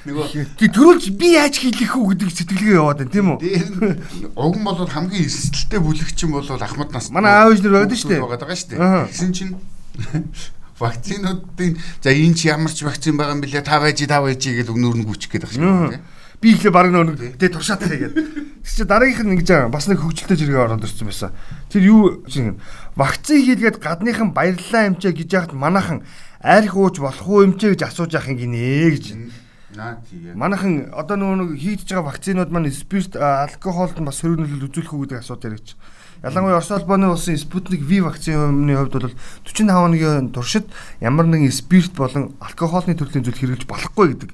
Нөгөө 0.04 0.61
төрүүлж 0.61 1.16
би 1.16 1.40
яаж 1.40 1.56
хийх 1.56 1.97
үү 1.97 2.12
гэдэг 2.12 2.28
сэтгэлгээ 2.28 2.76
яваад 2.76 3.00
байна 3.00 3.16
тийм 3.16 3.32
үү? 3.32 3.40
Уг 4.37 4.56
нь 4.61 4.66
бол 4.68 4.85
хамгийн 4.85 5.25
эрсдэлтэй 5.25 5.80
бүлэгчин 5.80 6.37
бол 6.37 6.44
Ахмад 6.44 6.92
нас. 6.92 7.08
Манай 7.08 7.32
аав 7.32 7.56
ээж 7.56 7.64
нар 7.64 7.88
байдаг 7.88 7.97
штэ. 7.97 8.20
Байгаа 8.20 8.52
штэ. 8.52 8.76
Гэсэн 9.08 9.32
чинь 9.32 9.56
вакцинуудын 10.78 11.76
за 12.02 12.11
энэ 12.11 12.35
ч 12.35 12.49
ямар 12.49 12.73
ч 12.73 12.87
вакцин 12.87 13.18
байгаа 13.18 13.35
юм 13.37 13.42
бэлээ 13.42 13.62
та 13.66 13.82
байж 13.82 13.99
та 14.06 14.23
байж 14.23 14.42
гэж 14.42 14.70
өгнөр 14.70 15.02
нь 15.02 15.06
гүчих 15.06 15.30
гээд 15.35 15.44
байгаа 15.47 15.92
шиг 15.92 16.02
би 16.38 16.54
ихлэ 16.54 16.70
баг 16.70 16.94
нэг 16.94 17.38
тэ 17.38 17.50
туршаатай 17.50 17.90
тэгээд 17.90 18.14
чи 18.78 18.85
дараагийнх 18.87 19.26
нь 19.26 19.32
ингэж 19.35 19.49
байгаа. 19.50 19.75
Бас 19.75 19.90
нэг 19.90 19.99
хөгжилтэй 19.99 20.38
зэрэг 20.38 20.54
ороод 20.54 20.87
ирсэн 20.87 21.11
байсан. 21.11 21.35
Тэр 21.66 21.82
юу 21.82 22.23
чинь? 22.30 22.62
Вакцин 22.94 23.42
хийлгээд 23.42 23.82
гадныхан 23.82 24.30
баярлалаа 24.30 24.94
эмчээ 24.94 25.18
гэж 25.18 25.28
яхад 25.35 25.52
манайхан 25.58 26.06
арх 26.38 26.75
ууж 26.78 27.02
болох 27.02 27.26
уу 27.26 27.42
эмчээ 27.42 27.75
гэж 27.75 27.82
асууж 27.90 28.14
яах 28.14 28.30
юм 28.30 28.38
гинэ 28.38 28.94
гэж. 28.94 29.06
Наа 29.76 30.00
тийм. 30.08 30.32
Манайхан 30.32 30.88
одоо 30.96 31.20
нөгөө 31.20 31.37
нэг 31.44 31.60
хийгдэж 31.60 31.92
байгаа 31.92 32.08
вакцинууд 32.08 32.48
маань 32.48 32.72
спирт 32.72 33.20
алкоголд 33.20 34.00
бас 34.00 34.16
сөрөглөл 34.25 34.64
үзүүлэх 34.64 34.96
үү 34.96 35.02
гэдэг 35.04 35.20
асуудал 35.20 35.52
яригч. 35.52 35.76
Ялангуяа 36.25 36.56
Орос 36.56 36.72
улбаны 36.72 37.12
улсын 37.12 37.37
Спутник 37.37 37.84
V 37.84 38.00
вакцины 38.00 38.75
хувьд 38.75 38.96
бол 38.96 39.12
45 39.44 39.68
хоногийн 39.68 40.32
туршид 40.32 40.66
ямар 41.04 41.28
нэгэн 41.28 41.52
спирт 41.52 41.92
болон 41.92 42.32
алкоголны 42.40 42.96
төрлийн 42.96 43.22
зүйл 43.28 43.37
хэрэглэж 43.37 43.68
болохгүй 43.68 44.06
гэдэг 44.16 44.30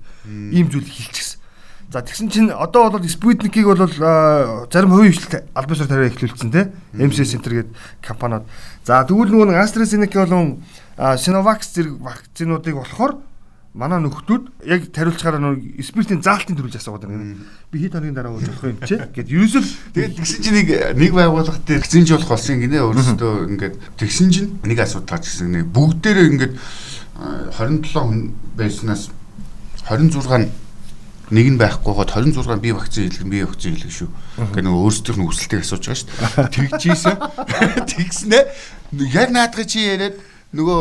ийм 0.55 0.71
зүйл 0.71 0.87
хэлчихсэн. 0.87 1.43
За 1.91 2.01
тэгсэн 2.01 2.31
чинь 2.31 2.51
одоо 2.55 2.89
бол 2.89 3.03
Sputnik-ийг 3.03 3.67
бол 3.67 3.91
зарим 4.71 4.91
хувийн 4.95 5.13
хвшилт 5.13 5.51
аль 5.51 5.67
бисаар 5.67 5.91
тариа 5.91 6.09
эхлүүлсэн 6.15 6.51
тий. 6.55 6.71
MC 6.95 7.27
Center 7.27 7.53
гэдэг 7.53 7.75
компаниуд. 8.01 8.47
За 8.87 9.05
тэгвэл 9.05 9.35
нөгөө 9.35 9.59
AstraZeneca 9.59 10.25
болон 10.25 10.65
Sinovac 10.97 11.67
зэрэг 11.67 12.01
вакцинуудыг 12.01 12.81
болохоор 12.81 13.21
манай 13.75 13.99
нөхдүүд 13.99 14.45
яг 14.71 14.87
тариулцгаараа 14.95 15.43
нөгөө 15.43 15.83
спиртийн 15.83 16.23
заалтын 16.23 16.55
төрүүлж 16.55 16.79
асуугаад 16.79 17.11
байна. 17.11 17.43
Би 17.75 17.83
хэд 17.83 17.99
хоногийн 17.99 18.15
дараа 18.15 18.31
ууж 18.31 18.47
болох 18.47 18.71
юм 18.71 18.79
чи 18.87 18.95
гэд 18.95 19.35
ерөөсөө 19.35 19.63
Тэгээд 19.99 20.15
тэгсэн 20.15 20.41
чинь 20.47 20.57
нэг 20.63 20.69
нэг 20.95 21.11
байгууллага 21.11 21.59
дээр 21.67 21.83
тэгсэн 21.83 22.07
чинь 22.07 22.15
болох 22.15 22.31
болсон 22.31 22.63
гинэ 22.63 22.79
өөрөөсөө 22.87 23.35
ингээд 23.51 23.75
тэгсэн 23.99 24.29
чинь 24.31 24.51
нэг 24.63 24.79
асуудал 24.79 25.11
гарч 25.11 25.27
ирсэн 25.27 25.51
гинэ 25.51 25.67
бүгдээрээ 25.75 26.31
ингээд 26.31 26.55
а, 27.19 27.51
27 27.59 27.99
хүн 27.99 28.21
байснаас 28.55 29.11
26 29.91 30.23
нь 30.39 30.49
нэг 31.35 31.47
нь 31.51 31.59
байхгүйгээд 31.59 32.15
26 32.15 32.63
би 32.63 32.71
вакцин 32.71 33.11
хийлгэн 33.11 33.31
би 33.33 33.43
вакцин 33.43 33.75
хийлгэн 33.75 33.91
шүү. 33.91 34.11
Гэхдээ 34.39 34.65
нөгөө 34.71 34.83
өөрсдийнх 34.87 35.19
нь 35.19 35.29
өсөлтийг 35.35 35.63
асууж 35.67 35.83
байгаа 35.83 35.99
шүү 35.99 36.11
дээ. 36.15 36.53
Тэгжийсэн. 36.55 37.17
Тэгснэ. 37.91 38.39
Яг 39.11 39.29
наадгыг 39.35 39.67
чи 39.67 39.83
яриад 39.83 40.21
нөгөө 40.55 40.81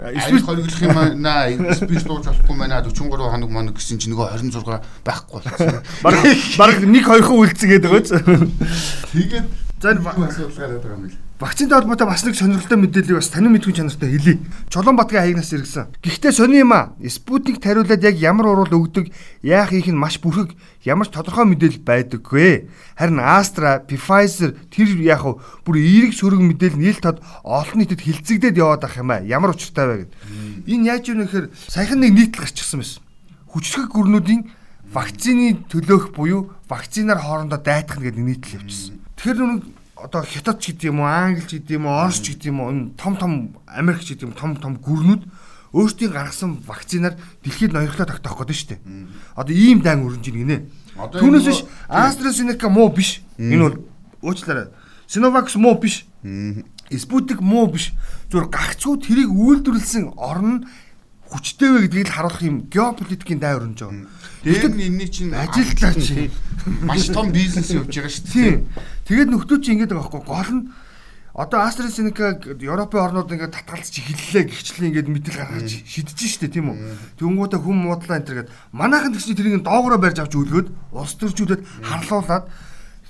Эсвэл 0.00 0.40
хориглох 0.40 0.80
юм 0.80 0.96
аа 0.96 1.74
спич 1.76 2.02
дууж 2.08 2.24
болохгүй 2.24 2.56
байна 2.56 2.80
43 2.80 3.28
хоног 3.36 3.50
моног 3.52 3.76
гэсэн 3.76 4.00
чинь 4.00 4.16
нөгөө 4.16 4.32
26 4.32 4.80
байхгүй 5.04 5.40
болсон. 5.44 5.84
баг 6.00 6.16
баг 6.56 6.80
нэг 6.88 7.04
хоёрхан 7.04 7.36
үлдсгээд 7.36 7.84
байгаа 7.84 8.00
ч. 8.00 8.16
Тэгээд 9.12 9.46
За 9.80 9.92
асуудал 9.96 10.52
гараад 10.52 10.82
байгаа 10.82 10.96
юм 11.00 11.08
бэ? 11.08 11.16
Вакцинтай 11.40 11.80
холбоотой 11.80 12.06
бас 12.06 12.20
нэг 12.20 12.36
сонирхолтой 12.36 12.76
мэдээллийг 12.84 13.16
бас 13.16 13.32
танин 13.32 13.56
мэдгүй 13.56 13.72
чанартай 13.72 14.12
хэлье. 14.12 14.36
Чулуунбатгийн 14.68 15.24
хаягнаас 15.24 15.52
иргсэн. 15.56 15.88
Гэхдээ 16.04 16.32
сони 16.36 16.60
юм 16.60 16.76
а. 16.76 16.92
Спутник 17.08 17.64
тариулаад 17.64 18.04
яг 18.04 18.12
ямар 18.20 18.52
уруул 18.52 18.68
өгдөг, 18.68 19.08
яах 19.40 19.72
их 19.72 19.88
нь 19.88 19.96
маш 19.96 20.20
бүрхэг, 20.20 20.52
ямар 20.84 21.08
ч 21.08 21.16
тодорхой 21.16 21.48
мэдээлэл 21.48 21.80
байдаггүй. 21.80 22.68
Харин 22.92 23.24
Astra, 23.24 23.80
Pfizer 23.80 24.52
тэр 24.68 25.00
яах 25.00 25.24
вэ? 25.24 25.40
Бүр 25.64 25.80
эерэг 25.80 26.12
сөрөг 26.12 26.44
мэдээлэл 26.44 26.76
нийл 26.76 27.00
тод 27.00 27.24
олон 27.40 27.80
нийтэд 27.80 28.04
хилцэгдээд 28.04 28.60
яваад 28.60 28.84
ах 28.84 29.00
юм 29.00 29.16
а. 29.16 29.24
Ямар 29.24 29.56
учиртай 29.56 29.88
вэ 29.88 29.96
гэд. 30.04 30.12
Энэ 30.68 30.92
яаж 30.92 31.08
юм 31.08 31.24
нэхэр 31.24 31.56
саяхан 31.72 32.04
нэг 32.04 32.12
нийтлэл 32.20 32.44
гарчихсан 32.44 32.84
байсан. 32.84 33.00
Хүчрхэг 33.48 33.96
гүрнүүдийн 33.96 34.44
вакцины 34.92 35.56
төлөөх 35.72 36.12
буюу 36.12 36.52
вакцинаар 36.68 37.24
хоорондоо 37.24 37.56
дайтах 37.56 37.96
гэдэг 37.96 38.20
нийтлэл 38.20 38.60
явчихсан. 38.60 38.99
Тэгэхээр 39.20 39.36
нүг 39.36 39.64
одоо 40.00 40.24
хятад 40.24 40.64
ч 40.64 40.72
гэдэг 40.72 40.96
юм 40.96 41.04
уу, 41.04 41.12
англи 41.12 41.44
ч 41.44 41.60
гэдэг 41.60 41.76
юм 41.76 41.92
уу, 41.92 42.08
орос 42.08 42.24
ч 42.24 42.32
гэдэг 42.32 42.48
юм 42.48 42.58
уу, 42.64 42.72
энэ 42.72 42.96
том 42.96 43.20
том 43.20 43.32
Америк 43.68 44.00
ч 44.00 44.16
гэдэг 44.16 44.32
юм 44.32 44.32
том 44.32 44.56
том 44.56 44.80
гүрнүүд 44.80 45.28
өөрсдийн 45.76 46.08
гаргасан 46.08 46.64
вакцинаар 46.64 47.20
дэлхийд 47.44 47.76
ноёрхлоо 47.76 48.08
тогтоох 48.08 48.48
гэдэг 48.48 48.56
нь 48.56 48.60
шүү 48.64 48.70
дээ. 48.72 48.80
Одоо 49.36 49.52
ийм 49.52 49.84
дан 49.84 50.08
өрнж 50.08 50.24
ийн 50.24 50.40
гинэ. 50.40 50.56
Түүнээс 50.96 51.44
биш 51.52 51.60
AstraZeneca 51.92 52.72
муу 52.72 52.88
биш. 52.96 53.20
Энэ 53.36 53.60
бол 53.60 53.76
уучлаарай. 54.24 54.72
Sinovac 55.04 55.52
муу 55.60 55.76
биш. 55.76 56.08
Sputnik 56.88 57.44
муу 57.44 57.68
биш. 57.68 57.92
Зүгээр 58.32 58.48
гагцгүй 58.48 59.04
тэрийг 59.04 59.30
үйлдвэрлэсэн 59.36 60.16
орн 60.16 60.64
хүчтэй 61.28 61.70
вэ 61.70 61.78
гэдгийг 61.92 62.08
л 62.08 62.16
харуулах 62.16 62.42
юм 62.42 62.66
геополитикийн 62.72 63.38
дай 63.38 63.54
өрнж 63.54 63.84
байгаа. 63.84 64.08
Дээр 64.44 64.72
нь 64.72 64.82
энэний 64.88 65.08
чинь 65.08 65.34
Ажилтлаа 65.34 65.94
чи. 65.94 66.30
маш 66.88 67.08
том 67.12 67.32
бизнес 67.32 67.70
явж 67.72 67.92
байгаа 67.92 68.12
шүү 68.12 68.26
дээ. 68.32 68.54
Тэгээд 69.08 69.28
нөхдөө 69.32 69.58
чи 69.60 69.72
ингэдэг 69.76 69.96
байхгүй 69.96 70.22
гол 70.24 70.50
нь 70.56 70.62
одоо 71.34 71.60
AstraZeneca 71.62 72.40
Европын 72.58 73.00
орнууд 73.00 73.30
ингээд 73.30 73.54
татгалзаж 73.54 73.94
эхэллээ 73.96 74.44
гихчлээ 74.50 74.88
ингээд 74.90 75.08
мэдээл 75.08 75.40
гаргаж 75.40 75.70
шидэж 75.86 76.18
штэ 76.18 76.48
тийм 76.50 76.74
үү. 76.74 76.78
Тэнгуудаа 77.22 77.60
хүм 77.62 77.86
муудлаа 77.86 78.18
энэ 78.18 78.26
төр 78.26 78.36
гээд 78.44 78.52
манайхан 78.74 79.14
тэгч 79.14 79.38
тэрийг 79.38 79.62
доогороо 79.62 80.00
барьж 80.02 80.18
авч 80.20 80.34
үлгөөд 80.34 80.68
улс 80.90 81.14
төрчүүдэд 81.22 81.62
харлуулад 81.86 82.50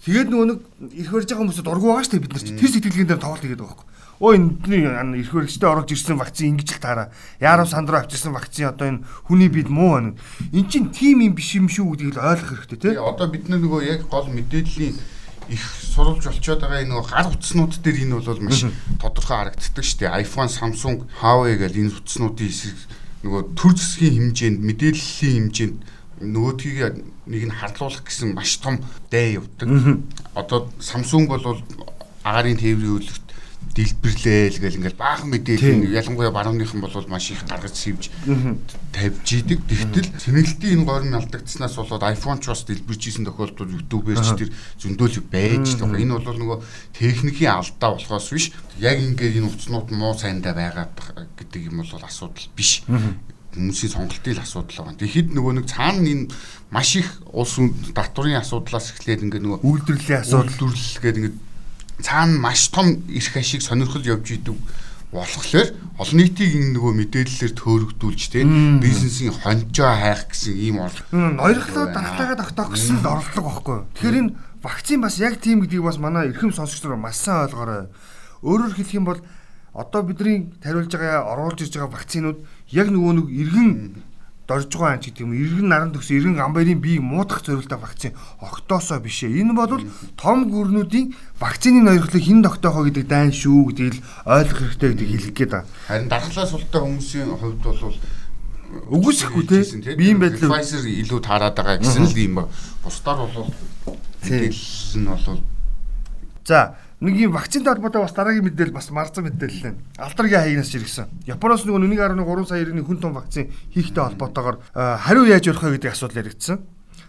тэгээд 0.04 0.28
нөгөө 0.28 0.46
нэг 0.46 0.58
ирэх 1.00 1.12
барьж 1.16 1.28
байгаа 1.32 1.42
хүмүүсд 1.48 1.64
дургу 1.64 1.86
байгаа 1.88 2.04
штэ 2.04 2.20
бид 2.20 2.32
нар 2.36 2.44
чи 2.44 2.52
тэр 2.54 2.70
сэтгэлгээн 2.70 3.08
дээр 3.08 3.24
тоглолт 3.24 3.40
хийгээд 3.40 3.62
байгаа 3.64 3.76
байхгүй. 3.80 3.88
Өө 4.20 4.36
энэ 4.36 5.16
ирэх 5.16 5.32
барьжтай 5.32 5.64
оруулж 5.72 5.96
ирсэн 5.96 6.20
вакцин 6.20 6.52
ингэж 6.52 6.76
л 6.76 6.84
таараа. 6.84 7.08
Яарав 7.40 7.72
сандруу 7.72 8.04
авчирсан 8.04 8.36
вакцин 8.36 8.68
одоо 8.68 8.86
энэ 8.92 9.04
хүний 9.24 9.48
бид 9.48 9.72
муу 9.72 9.96
байна. 9.96 10.12
Эн 10.52 10.68
чин 10.68 10.92
тим 10.92 11.24
юм 11.24 11.32
биш 11.32 11.56
юм 11.56 11.72
шүү 11.72 11.96
гэдгийг 11.96 12.20
л 12.20 12.28
ойлгох 12.28 12.68
хэрэгтэй 12.68 12.80
тий. 12.84 13.00
Одоо 13.00 13.32
бид 13.32 13.48
нөгөө 13.48 13.80
яг 13.88 14.04
гол 14.12 14.28
мэдээллийн 14.28 15.00
их 15.48 15.64
сурвалж 15.64 16.20
болчиход 16.20 16.60
байгаа 16.60 16.84
энэ 16.84 16.92
нөгөө 16.92 17.08
гар 17.08 17.32
утаснууд 17.32 17.72
дээр 17.80 17.98
энэ 18.04 18.20
бол 18.20 18.44
маш 18.44 18.60
тодорхой 19.00 19.36
харагддаг 19.40 19.84
шүү 19.88 19.98
дээ. 20.04 20.20
iPhone, 20.20 20.52
Samsung, 20.52 20.98
Huawei 21.24 21.56
гэл 21.56 21.80
энэ 21.80 21.96
утаснуудын 21.96 22.44
эсрэг 22.44 22.76
нөгөө 23.24 23.42
төр 23.56 23.72
засгийн 23.72 24.36
хэмжээнд 24.36 24.60
мэдээллийн 24.60 25.48
хэмжээнд 25.48 25.78
нөгөөдгийг 26.20 26.78
нэг 27.24 27.42
нь 27.48 27.56
харлуулах 27.56 28.04
гэсэн 28.04 28.36
маш 28.36 28.60
том 28.60 28.84
дэ 29.08 29.40
явдаг. 29.40 29.68
Одоо 30.36 30.68
Samsung 30.76 31.24
бол 31.24 31.56
агарын 32.20 32.60
тээврийн 32.60 33.00
үйлдвэрт 33.00 33.29
дэлбэрлээл 33.74 34.58
гэл 34.58 34.78
ингээл 34.82 34.98
баахан 34.98 35.30
мэдээлэл 35.30 35.94
ялангуяа 35.94 36.34
барууныхан 36.34 36.82
бол 36.82 37.06
маш 37.06 37.30
их 37.30 37.46
гаргаж 37.46 37.74
сивж 37.78 38.10
тавьж 38.90 39.26
идэг. 39.30 39.62
Тэгтэл 39.62 40.10
сэнэлтийн 40.18 40.82
энэ 40.82 40.88
горим 40.88 41.14
алдагдсанаас 41.14 41.78
болоод 41.78 42.02
iPhone 42.02 42.42
ч 42.42 42.50
бас 42.50 42.66
дэлбэрж 42.66 43.02
исэн 43.06 43.24
тохиолдол 43.30 43.70
YouTube-ээр 43.70 44.18
ч 44.18 44.30
тэр 44.34 44.50
зөндөл 44.74 45.22
байж 45.30 45.78
байгаа. 45.78 46.02
Энэ 46.02 46.18
бол 46.18 46.38
нөгөө 46.42 46.58
техникийн 46.98 47.54
алдаа 47.54 47.94
болохоос 47.94 48.28
биш. 48.34 48.50
Яг 48.82 48.98
ингээд 48.98 49.38
энэ 49.38 49.50
уцнууд 49.54 49.88
муу 49.94 50.18
сайндаа 50.18 50.54
байгаад 50.58 50.94
гэдэг 51.38 51.70
юм 51.70 51.86
бол 51.86 52.02
асуудал 52.02 52.50
биш 52.58 52.82
хүмүүсийн 53.54 53.94
сонголтын 53.94 54.38
асуудал 54.42 54.86
байгаа. 54.86 54.98
Тэгэхэд 54.98 55.28
нөгөө 55.34 55.52
нэг 55.58 55.66
цаана 55.66 56.06
энэ 56.06 56.30
маш 56.70 56.94
их 56.98 57.18
улс 57.34 57.58
татврын 57.94 58.38
асуудлаас 58.38 58.94
эхлээд 58.94 59.26
ингээд 59.26 59.42
нөгөө 59.42 59.62
Үйлдвэрлэлийн 59.66 60.22
асуудал 60.22 60.70
үйлдвэрлэл 60.70 61.02
гэдэг 61.02 61.18
ингээд 61.18 61.38
цаана 62.02 62.38
маш 62.38 62.68
том 62.68 63.02
эрх 63.08 63.36
ашиг 63.36 63.62
сонирхол 63.62 64.04
явж 64.04 64.36
идэг 64.36 64.56
болохоор 65.10 65.74
олон 65.98 66.16
нийтийг 66.22 66.54
энэ 66.54 66.74
нөгөө 66.78 66.92
мэдээллээр 67.02 67.52
төөрөгдүүлж 67.58 68.22
тэ 68.30 68.46
бизнесийн 68.78 69.34
хонжоо 69.34 69.90
хайх 69.90 70.30
гэсэн 70.30 70.54
ийм 70.54 70.78
ол 70.86 70.96
ноёрхлоо 71.10 71.90
дарахтайгаа 71.90 72.38
тогтоох 72.38 72.70
гэсэн 72.78 73.02
л 73.02 73.10
орлого 73.10 73.50
байхгүй. 73.50 73.78
Тэгэхээр 73.98 74.20
энэ 74.22 74.34
вакцин 74.62 75.02
бас 75.02 75.18
яг 75.18 75.42
тийм 75.42 75.66
гэдгийг 75.66 75.82
бас 75.82 75.98
манай 75.98 76.30
эрхэм 76.30 76.54
сонсогч 76.54 76.86
нар 76.86 76.94
маш 76.94 77.18
сайн 77.18 77.50
ойлгоорой. 77.50 77.90
Өөрөөр 78.46 78.72
хэлэх 78.78 78.94
юм 78.94 79.04
бол 79.10 79.20
одоо 79.74 80.02
бидний 80.06 80.54
тариулж 80.62 80.94
байгаа 80.94 81.26
оруулж 81.26 81.58
ирж 81.58 81.74
байгаа 81.74 81.90
вакцинууд 81.90 82.38
яг 82.70 82.88
нөгөө 82.94 83.12
нэг 83.18 83.26
иргэн 83.34 83.70
дорж 84.50 84.66
байгаа 84.74 84.98
анч 84.98 85.06
гэдэг 85.06 85.22
юм 85.22 85.32
иргэн 85.38 85.68
наран 85.70 85.94
төгс 85.94 86.10
иргэн 86.10 86.34
гамбайрын 86.34 86.82
биеийг 86.82 87.06
муудах 87.06 87.46
зорилттой 87.46 87.78
вакцин 87.78 88.18
огтоосоо 88.42 88.98
биш 88.98 89.22
ээ. 89.22 89.46
Энэ 89.46 89.54
бол 89.54 89.78
том 90.18 90.50
гүрнүүдийн 90.50 91.14
вакцины 91.38 91.86
ноёрхлыг 91.86 92.18
хэн 92.26 92.42
тогтоохоо 92.42 92.90
гэдэг 92.90 93.06
дайн 93.06 93.30
шүү 93.30 93.70
гэдгийг 93.70 93.94
л 93.94 94.02
ойлгох 94.26 94.58
хэрэгтэй 94.58 94.90
гэдгийг 94.90 95.10
хэлэх 95.14 95.34
гээд 95.38 95.52
байна. 95.54 95.70
харин 95.86 96.08
дархлаа 96.10 96.46
султай 96.50 96.80
хүмүүсийн 96.82 97.30
хувьд 97.38 97.62
бол 97.62 97.94
Үгүйсэхгүй 98.70 99.44
те. 99.50 99.66
Би 99.98 100.14
юм 100.14 100.22
байдлаа 100.22 100.62
Pfizer 100.62 100.86
илүү 100.86 101.20
таарад 101.26 101.58
байгаа 101.58 101.82
гэсэн 101.82 102.06
л 102.06 102.14
юм 102.14 102.34
ба. 102.38 102.44
Бусдаар 102.86 103.26
бол 103.26 103.50
мэдээлэл 104.22 105.02
нь 105.02 105.10
бол 105.10 105.42
За 106.46 106.74
нэг 107.00 107.16
юм 107.16 107.32
вакцинтай 107.32 107.72
холбоотой 107.72 108.02
бас 108.04 108.12
дараагийн 108.12 108.44
мэдээлэл 108.44 108.76
бас 108.76 108.90
марцсан 108.92 109.24
мэдээлэл 109.24 109.62
байна. 109.64 109.80
Алдаргийн 109.96 110.40
хаягнаас 110.40 110.74
иргсэн. 110.76 111.08
Японоос 111.24 111.64
нөгөө 111.64 111.88
1.3 111.88 112.44
сая 112.44 112.60
иргэний 112.60 112.84
хүн 112.84 113.00
том 113.00 113.16
вакцин 113.16 113.48
хийхтэй 113.72 114.04
холбоотойгоор 114.04 114.60
э, 114.60 114.96
хариу 115.00 115.24
яаж 115.24 115.48
өрөх 115.48 115.64
вэ 115.64 115.80
гэдэг 115.80 115.92
асуудал 115.96 116.20
яригдсан. 116.20 116.60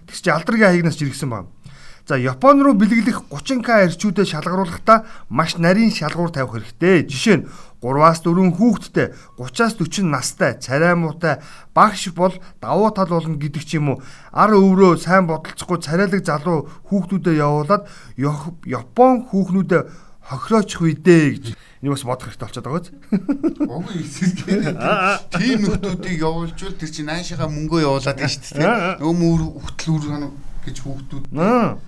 Тэгс 0.08 0.22
чи 0.24 0.30
алдаргийн 0.32 0.72
хаягнаас 0.72 0.96
иргсэн 0.96 1.30
байна. 1.30 1.52
За 2.12 2.18
Япон 2.20 2.60
руу 2.60 2.76
бэлгэлэх 2.76 3.32
30к 3.32 3.88
эрчүүдэд 3.88 4.28
шалгаруулахдаа 4.28 5.08
маш 5.32 5.56
нарийн 5.56 5.96
шалгуур 5.96 6.28
тавих 6.28 6.60
хэрэгтэй. 6.60 7.08
Жишээ 7.08 7.36
нь 7.40 7.48
3-аас 7.80 8.20
4 8.28 8.52
хүүхэдтэй 8.52 9.16
30-аас 9.40 9.80
40 9.80 10.12
настай 10.12 10.60
царай 10.60 10.92
муутай 11.00 11.40
багш 11.72 12.12
бол 12.12 12.36
давуу 12.60 12.92
тал 12.92 13.08
болно 13.16 13.40
гэдэг 13.40 13.64
ч 13.64 13.80
юм 13.80 13.96
уу 13.96 14.04
ар 14.36 14.52
өврөө 14.52 15.00
сайн 15.00 15.24
бодолцохгүй 15.24 15.80
царайлаг 15.80 16.20
залуу 16.28 16.68
хүүхдүүдэд 16.92 17.40
явуулаад 17.40 17.88
Яп- 18.20 18.60
Япон 18.68 19.32
хүүхнүүдэд 19.32 19.88
хохироочих 20.20 20.84
үедээ 20.84 21.24
гэж 21.32 21.46
энэ 21.80 21.96
бас 21.96 22.04
бодох 22.04 22.28
хэрэгтэй 22.28 22.44
болчиход 22.44 22.68
байгаа 22.68 22.84
биз. 22.84 22.92
Уг 23.72 23.88
эсэргээр 23.88 24.76
тийм 25.32 25.60
нөхдүүдийг 25.64 26.20
явуулжвал 26.20 26.76
тэр 26.76 26.92
чинь 26.92 27.08
наашаага 27.08 27.48
мөнгөө 27.48 27.88
явуулаад. 27.88 28.20
Нөгөө 29.00 29.16
мөр 29.16 29.42
хөтөл 29.64 29.96
үр 29.96 30.04
хана 30.12 30.28
гэж 30.68 30.76
хүүхдүүд 30.84 31.26
Аа. 31.40 31.80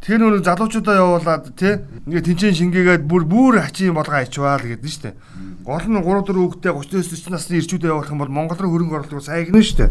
Тэр 0.00 0.16
нөр 0.16 0.40
залуучуудаа 0.40 0.96
явуулаад 0.96 1.52
тий 1.60 1.76
ингээ 2.08 2.24
тэнцэн 2.24 2.56
шингээгээд 2.56 3.04
бүр 3.04 3.28
бүр 3.28 3.60
хачин 3.60 3.92
болгоо 3.92 4.24
ичваа 4.24 4.56
л 4.56 4.64
гэдэг 4.64 4.88
нь 4.88 5.00
дээ. 5.04 5.14
Гол 5.60 5.84
нь 5.84 6.00
3 6.00 6.24
4 6.24 6.40
хүүхдтэй 6.40 6.72
39 6.72 7.28
40 7.28 7.36
насны 7.36 7.60
ирчүүдээ 7.60 7.92
явуулах 7.92 8.08
юм 8.08 8.20
бол 8.24 8.32
Монгол 8.32 8.60
руу 8.64 8.72
хөрөнгө 8.80 8.96
оруулалт 8.96 9.28
сайгна 9.28 9.60
шүү 9.60 9.76
дээ. 9.76 9.90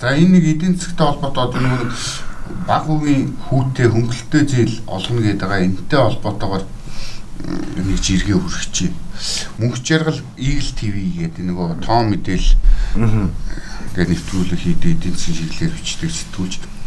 За 0.00 0.16
энэ 0.16 0.32
нэг 0.32 0.44
эдийн 0.48 0.80
засгтай 0.80 1.04
холбоотой 1.12 1.44
одоо 1.44 1.60
нэг 1.60 1.92
баг 2.64 2.84
үеийн 2.88 3.36
хүүтэй 3.52 3.88
хөнгөлөлтөө 3.92 4.42
зээл 4.48 4.76
олгоно 4.88 5.20
гэдэг 5.20 5.44
байгаа 5.44 5.66
энтэй 5.68 6.00
холбоотойгоор 6.00 6.64
нэг 7.84 7.98
жиргээ 8.00 8.38
хүрчихье. 8.40 8.96
Мөнх 9.60 9.76
жаргал 9.84 10.24
Eagle 10.40 10.72
TV 10.72 10.96
гэдэг 11.28 11.44
нөгөө 11.44 11.84
тоон 11.84 12.16
мэдээл 12.16 12.48
тэгээд 13.92 14.08
нэвтрүүлэг 14.08 14.60
хийдэг 14.64 14.90
эдийн 14.96 15.12
засгийн 15.12 15.52
чиглэлээр 15.52 15.76
бичдэг 15.76 16.12
сэтгүүлч 16.16 16.77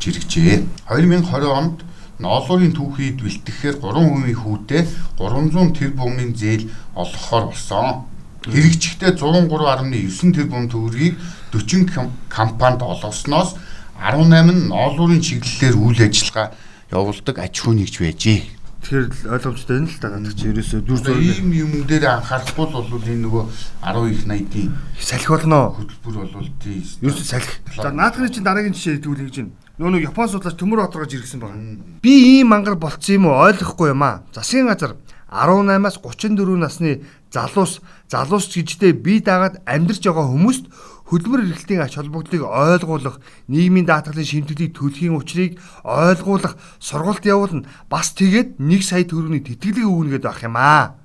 жирэгжээ. 0.00 0.66
2020 0.88 1.46
онд 1.46 1.76
ноолуурын 2.18 2.74
түүхийд 2.74 3.22
бэлтгэхээр 3.22 3.76
3% 3.78 4.34
хүүтэй 4.42 4.82
300 5.18 5.78
тэрбумын 5.78 6.34
зээл 6.34 6.66
олгохоор 6.98 7.54
болсон. 7.54 8.06
Хэрэгжихдээ 8.42 9.18
103.9 9.18 10.34
тэрбум 10.34 10.66
төгрөгийг 10.70 11.14
40 11.54 12.10
компанид 12.30 12.82
олгосноос 12.82 13.54
18 13.98 14.50
нь 14.50 14.70
ноолуурын 14.70 15.22
чиглэлээр 15.22 15.74
үйл 15.74 16.00
ажиллагаа 16.06 16.54
явуулдаг 16.90 17.36
аж 17.38 17.54
ахуй 17.58 17.74
нэгж 17.76 17.98
байжээ. 17.98 18.40
Тэгэхээр 18.78 19.06
ойлгомжтой 19.34 19.74
байна 19.78 19.90
л 19.90 19.98
да 19.98 20.08
надад 20.14 20.38
чи 20.38 20.46
ерөөсөө 20.54 20.80
дүр 20.86 20.98
зураг 21.02 21.18
ийм 21.18 21.50
юм 21.50 21.72
дээр 21.82 22.22
анхаарахгүй 22.22 22.66
бол 22.70 22.86
энэ 23.10 23.26
нөгөө 23.26 23.44
10 23.82 24.06
их 24.14 24.22
80-ийн 24.22 24.70
салхи 25.02 25.28
болно. 25.28 25.74
хөтөлбөр 25.74 26.30
бол 26.30 26.48
тий. 26.62 26.86
Ерөөсөө 27.02 27.26
салхи. 27.26 27.58
За 27.74 27.90
наадхны 27.90 28.30
чинь 28.30 28.46
дараагийн 28.46 28.72
жишээ 28.72 29.02
хэлдэг 29.02 29.28
гэж 29.28 29.36
байна. 29.42 29.67
Нөгөө 29.78 29.94
нэг 29.94 30.10
Япон 30.10 30.26
судлаач 30.26 30.58
төмөр 30.58 30.82
оторгож 30.90 31.14
иргсэн 31.14 31.38
байгаа. 31.38 32.02
Би 32.02 32.42
ийм 32.42 32.50
мангар 32.50 32.74
болцсон 32.74 33.14
юм 33.14 33.30
уу 33.30 33.46
ойлгохгүй 33.46 33.94
юм 33.94 34.02
аа. 34.02 34.26
Засгийн 34.34 34.66
газар 34.66 34.98
18-аас 35.30 36.02
34 36.02 36.58
насны 36.58 37.06
залуус 37.30 37.78
залуус 38.10 38.50
гэждээ 38.50 38.92
бие 38.98 39.22
даагаад 39.22 39.62
амьдрч 39.70 40.02
байгаа 40.02 40.26
хүмүүст 40.34 40.66
хөдөлмөр 41.06 41.46
эрхлэлтийн 41.46 41.86
ач 41.86 41.94
холбогдлыг 41.94 42.42
ойлгуулах, 42.42 43.22
нийгмийн 43.46 43.86
даатгалын 43.86 44.26
шимтгэлийг 44.26 44.74
төлөхийн 44.74 45.14
учрыг 45.14 45.62
ойлгуулах 45.86 46.58
сургалт 46.82 47.22
явуулна. 47.22 47.64
Бас 47.86 48.12
тэгээд 48.18 48.58
1 48.58 48.82
сая 48.82 49.06
төгрөгийн 49.06 49.46
тэтгэлэг 49.46 49.86
өгнө 49.86 50.18
гэдэг 50.18 50.28
ах 50.28 50.42
юм 50.42 50.58
аа. 50.58 50.98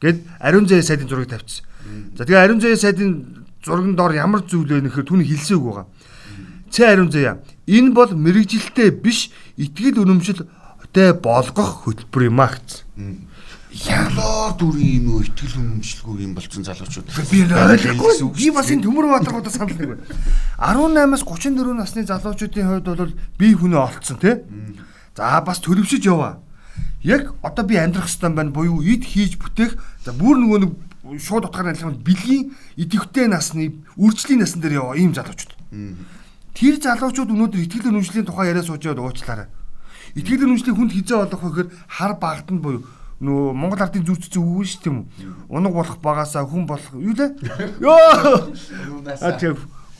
Гэд 0.00 0.22
Ариун 0.38 0.70
зээ 0.70 0.86
сайдын 0.86 1.10
зургийг 1.10 1.34
тавьчихсан. 1.34 1.66
За 2.16 2.24
тэгээ 2.24 2.40
Ариун 2.40 2.62
зээ 2.62 2.78
сайдын 2.78 3.44
зурган 3.60 3.98
доор 3.98 4.16
ямар 4.16 4.46
зүйл 4.48 4.70
вэ 4.70 4.86
нөхөр 4.86 5.04
түүний 5.04 5.28
хэлсэн 5.28 5.60
үг 5.60 5.66
байгаа. 5.66 5.86
Цэ 6.72 6.86
Ариун 6.88 7.12
зээ. 7.12 7.36
Энэ 7.70 7.94
бол 7.94 8.10
мэрэгжилтэй 8.10 8.90
биш 8.90 9.30
итгэл 9.54 10.02
үнэмшилтэй 10.02 11.14
болгох 11.22 11.86
хөтөлбөр 11.86 12.26
юм 12.26 12.42
аа 12.42 12.58
гэсэн 12.58 13.30
Ялаар 13.70 14.58
дүрийн 14.58 15.06
юм 15.06 15.14
уу 15.14 15.22
итгэл 15.22 15.62
үнэмшилгүй 15.62 16.26
юм 16.26 16.34
болсон 16.34 16.66
залуучууд. 16.66 17.06
Би 17.30 17.46
ойлгохгүй. 17.46 18.26
Би 18.34 18.50
бас 18.50 18.66
энэ 18.66 18.82
төмөр 18.82 19.06
баатаргуудаа 19.14 19.54
санал 19.54 19.78
нэг 19.78 19.94
байна. 19.94 20.02
18-аас 20.58 21.22
34 21.22 21.78
насны 21.78 22.02
залуучуудын 22.02 22.66
хувьд 22.66 22.90
бол 22.98 23.14
би 23.38 23.54
хүнээ 23.54 23.78
олцсон 23.78 24.18
тий. 24.18 24.42
За 25.14 25.38
бас 25.46 25.62
төлөвшөж 25.62 26.02
яваа. 26.02 26.42
Яг 27.06 27.30
одоо 27.46 27.62
би 27.62 27.78
амьдрах 27.78 28.10
хэвээр 28.10 28.34
байна 28.34 28.50
буюу 28.50 28.82
ид 28.82 29.06
хийж 29.06 29.38
бүтээх 29.38 29.78
за 30.02 30.18
бүр 30.18 30.42
нөгөө 30.42 30.58
нэг 30.66 31.22
шууд 31.22 31.46
утгаар 31.46 31.70
ажиллах 31.70 32.02
бэлгийн 32.02 32.50
идэвхтэй 32.74 33.30
насны 33.30 33.86
үржлийн 33.94 34.42
насн 34.42 34.58
дээр 34.58 34.82
яваа 34.82 34.98
ийм 34.98 35.14
залуучууд. 35.14 35.54
Тэр 36.60 36.76
залуучууд 36.76 37.32
өнөөдөр 37.32 37.64
итгэл 37.64 37.88
үнэмшлийн 37.88 38.28
тухай 38.28 38.52
яриа 38.52 38.60
сууж 38.60 38.84
яваад 38.84 39.00
уучлаарай. 39.00 39.48
Итгэл 40.12 40.44
үнэмшлийн 40.44 40.76
хүнд 40.76 40.92
хизээ 40.92 41.24
олох 41.24 41.40
гэхээр 41.40 41.68
хар 41.88 42.12
багтанд 42.20 42.60
буюу 42.60 42.84
нөө 43.24 43.56
Монгол 43.56 43.80
ардын 43.80 44.04
зүрх 44.04 44.28
зүг 44.28 44.44
үгүй 44.44 44.68
шүү 44.68 44.80
тийм 44.84 44.96
үү? 45.00 45.08
Унаг 45.48 45.72
болох 45.72 45.96
багасаа 46.04 46.44
хүн 46.44 46.68
болох 46.68 46.92
юу 46.96 47.16
лээ? 47.16 47.32
Йоо. 47.84 48.52
А 49.08 49.32
тийм 49.40 49.56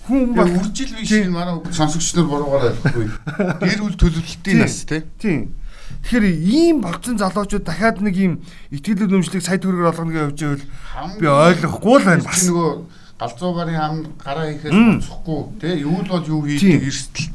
хүн 0.09 0.33
бол 0.37 0.49
үржил 0.49 0.93
биш 0.97 1.13
манай 1.29 1.61
сонсогч 1.73 2.17
нар 2.17 2.29
буруугаар 2.29 2.73
ойлгохгүй. 2.73 3.09
Гэр 3.61 3.81
бүл 3.85 3.97
төлөвлөлтийн 4.01 4.65
нас 4.65 4.85
тийм. 4.85 5.53
Тэгэхээр 6.05 6.27
ийм 6.29 6.81
болцсон 6.81 7.21
залуучууд 7.21 7.65
дахиад 7.65 8.01
нэг 8.01 8.17
ийм 8.17 8.33
итгэл 8.73 9.05
үнэмшлийг 9.05 9.45
сая 9.45 9.61
төгрөгөөр 9.61 9.93
олгоно 9.93 10.13
гэж 10.33 10.41
явж 10.41 10.41
байвал 10.41 11.21
би 11.21 11.27
ойлгохгүй 11.29 11.97
л 12.01 12.09
байна. 12.09 12.25
Бас 12.25 12.45
нөгөө 12.49 12.71
галзуу 13.21 13.53
гарын 13.55 13.77
хам 13.77 13.97
гараа 14.17 14.49
хийхээс 14.49 15.05
цохгүй 15.05 15.41
тий 15.61 15.75
юу 15.85 16.01
л 16.01 16.09
бол 16.09 16.25
юу 16.25 16.41
хийдэг 16.49 16.89
эрсдэл 16.89 17.29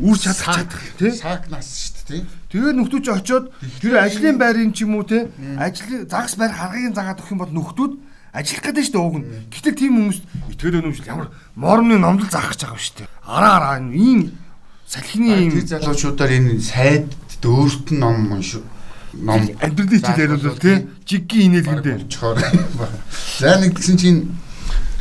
үр 0.00 0.16
чадах 0.16 0.64
чадах 0.64 0.84
тий 0.96 1.12
саак 1.12 1.52
нас 1.52 1.68
шүү 1.68 2.08
дээ 2.08 2.24
тий 2.24 2.42
Тэгээд 2.54 2.78
нөхдүүч 2.78 3.06
очиод 3.10 3.50
тэр 3.82 3.98
ажлын 3.98 4.38
байрын 4.38 4.70
ч 4.70 4.86
юм 4.86 4.94
уу 4.94 5.02
те 5.02 5.26
ажил 5.58 6.06
загас 6.06 6.38
байр 6.38 6.54
харгыг 6.54 6.94
загаад 6.94 7.18
өгөх 7.18 7.34
юм 7.34 7.42
бол 7.42 7.50
нөхдүүд 7.50 7.92
ажиллах 8.30 8.62
гэдэг 8.62 8.84
шүү 8.86 8.94
дээ 8.94 9.02
ууг 9.02 9.16
нь. 9.18 9.26
Гэтэл 9.50 9.74
тийм 9.74 9.92
хүмүүс 9.98 10.18
итгэл 10.54 10.78
өнөмшл 10.78 11.10
ямар 11.10 11.34
морны 11.58 11.98
номдол 11.98 12.30
заах 12.30 12.54
гэж 12.54 12.62
байгаа 12.62 12.78
шүү 12.78 12.94
дээ. 13.02 13.10
Араа 13.26 13.52
араа 13.58 13.78
ийм 13.90 14.38
салхины 14.86 15.50
тэр 15.50 15.82
залуучуудаар 15.82 16.30
энэ 16.30 16.62
сайд 16.62 17.10
өөрт 17.42 17.86
нь 17.90 17.98
ном 17.98 18.38
унш 18.38 18.62
ном 19.18 19.42
амьдралын 19.58 19.98
хичээл 19.98 20.22
яриулвал 20.22 20.62
тий. 20.62 20.86
Жиггийн 21.10 21.58
инээлгэндээ. 21.58 22.06
За 23.42 23.58
нэг 23.58 23.74
гэсэн 23.74 23.98
чинь 23.98 24.30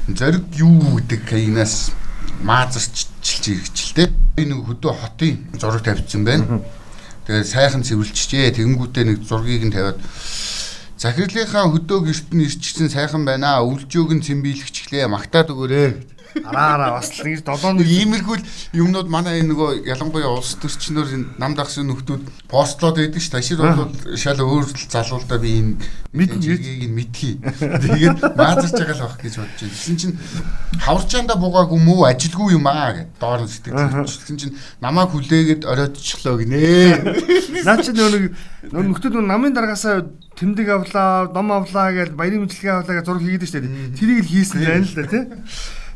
зориг 0.08 0.44
юу 0.60 1.00
гэдэг 1.00 1.22
кайнаас 1.30 1.92
маазарчилж 2.44 3.44
ирчихэлтэй. 3.48 4.12
Энэ 4.38 4.60
хөдөө 4.60 4.94
хотын 5.00 5.48
зураг 5.56 5.84
тавьчихсан 5.84 6.26
байна. 6.28 6.60
Тэгээд 7.28 7.48
сайхан 7.48 7.84
цэвэрлжжээ. 7.88 8.60
Тэгэнгүүтээ 8.60 9.04
нэг 9.08 9.24
зургийг 9.24 9.64
нь 9.64 9.72
тавиад 9.72 10.00
Захирлынхаа 11.04 11.68
хөдөө 11.68 12.00
герт 12.08 12.30
нь 12.32 12.44
ирчихсэн 12.48 12.88
сайхан 12.88 13.24
байна. 13.28 13.60
Өвлжөөг 13.64 14.12
нь 14.16 14.24
цэмбийлэгчлээ. 14.24 15.08
Магтаад 15.08 15.52
өгөөрэй. 15.52 16.13
Араараа 16.42 16.98
бас 16.98 17.14
л 17.14 17.26
нэг 17.28 17.46
долоо 17.46 17.74
нэг 17.78 17.86
иймэрхүү 17.86 18.38
юмнууд 18.74 19.08
манай 19.10 19.42
энэ 19.42 19.54
нөгөө 19.54 19.70
ялангуяа 19.86 20.34
улс 20.34 20.58
төрчнөр 20.58 21.38
нам 21.38 21.54
дагсан 21.54 21.86
нөхдүүд 21.92 22.50
постлоод 22.50 22.98
байдаг 22.98 23.22
ш. 23.22 23.30
Ташир 23.30 23.62
бол 23.62 23.94
шал 24.18 24.42
өөр 24.42 24.66
залуулдаа 24.90 25.38
би 25.38 25.62
энэ 25.62 25.78
мэдгийг 26.14 26.90
нь 26.90 26.94
мэдхий. 26.94 27.38
Тэгээд 27.38 28.38
маазарч 28.38 28.74
байгаа 28.74 28.98
л 28.98 29.06
байх 29.06 29.18
гэж 29.22 29.34
бодож 29.42 29.60
байна. 29.62 29.74
Тэгсэн 29.74 29.98
чинь 29.98 30.16
хаварчаанда 30.82 31.36
бугаагүй 31.38 31.80
мүү 31.82 32.02
ажилгүй 32.14 32.58
юм 32.58 32.66
аа 32.70 32.94
гэд 32.98 33.10
доор 33.22 33.42
нь 33.46 33.50
сэтгэл. 33.50 34.06
Тэгсэн 34.06 34.38
чинь 34.38 34.58
намайг 34.82 35.14
хүлээгээд 35.14 35.66
оройтчлоо 35.66 36.38
гинэ. 36.38 37.02
Наа 37.66 37.78
чи 37.82 37.94
нөгөө 37.94 38.74
нөхдүүд 38.74 39.22
намын 39.22 39.54
даргаасаа 39.54 40.06
тэмдэг 40.38 40.70
авлаа, 40.70 41.30
ном 41.34 41.50
авлаа 41.54 41.94
гэж 41.94 42.14
баярын 42.18 42.46
мэдлэгээ 42.46 42.74
авлаа 42.74 42.96
гэж 42.98 43.06
зураг 43.06 43.24
хийгээд 43.26 43.50
штэ. 43.50 43.66
Тэрийг 43.98 44.26
л 44.26 44.32
хийсэн 44.34 44.60
байна 44.62 44.86
л 44.86 44.96
да 44.98 45.06
тий. 45.10 45.24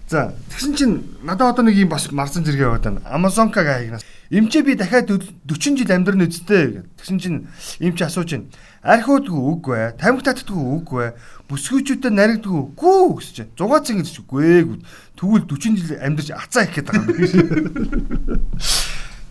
За 0.08 0.32
тэгсэн 0.48 0.76
чинь 0.76 1.04
надад 1.20 1.60
одоо 1.60 1.68
нэг 1.68 1.76
юм 1.76 1.92
бас 1.92 2.08
марсан 2.16 2.48
зэрэг 2.48 2.64
яваад 2.64 2.84
байна. 2.88 3.04
Amazonka 3.12 3.60
гайгнаас. 3.60 4.08
Имчээ 4.32 4.64
би 4.64 4.80
дахиад 4.80 5.12
40 5.12 5.84
жил 5.84 5.92
амьдрын 5.92 6.24
үсттэй 6.24 6.80
гэх. 6.80 6.86
Тэгсэн 6.96 7.20
чинь 7.20 7.52
имч 7.84 8.00
асууж 8.00 8.32
байна. 8.32 8.48
Архиудгүй 8.88 9.36
үгүй 9.36 9.76
ээ. 9.76 10.00
Тамхи 10.00 10.24
татдаггүй 10.24 10.80
үгүй 10.80 11.02
ээ. 11.12 11.16
Бүсгүйчүүдэд 11.52 12.16
наригдгүй 12.16 12.62
гүү 12.80 13.20
гэж 13.20 13.28
чинь. 13.36 13.52
Зугаацсан 13.60 14.00
гэж 14.00 14.24
үгүй 14.24 14.44
ээ. 14.48 14.80
Тэгвэл 15.20 15.44
40 15.44 15.76
жил 15.76 16.00
амьдрч 16.00 16.32
ацаа 16.32 16.64
их 16.64 16.80
байгаа 16.88 17.04
юм. 17.04 18.48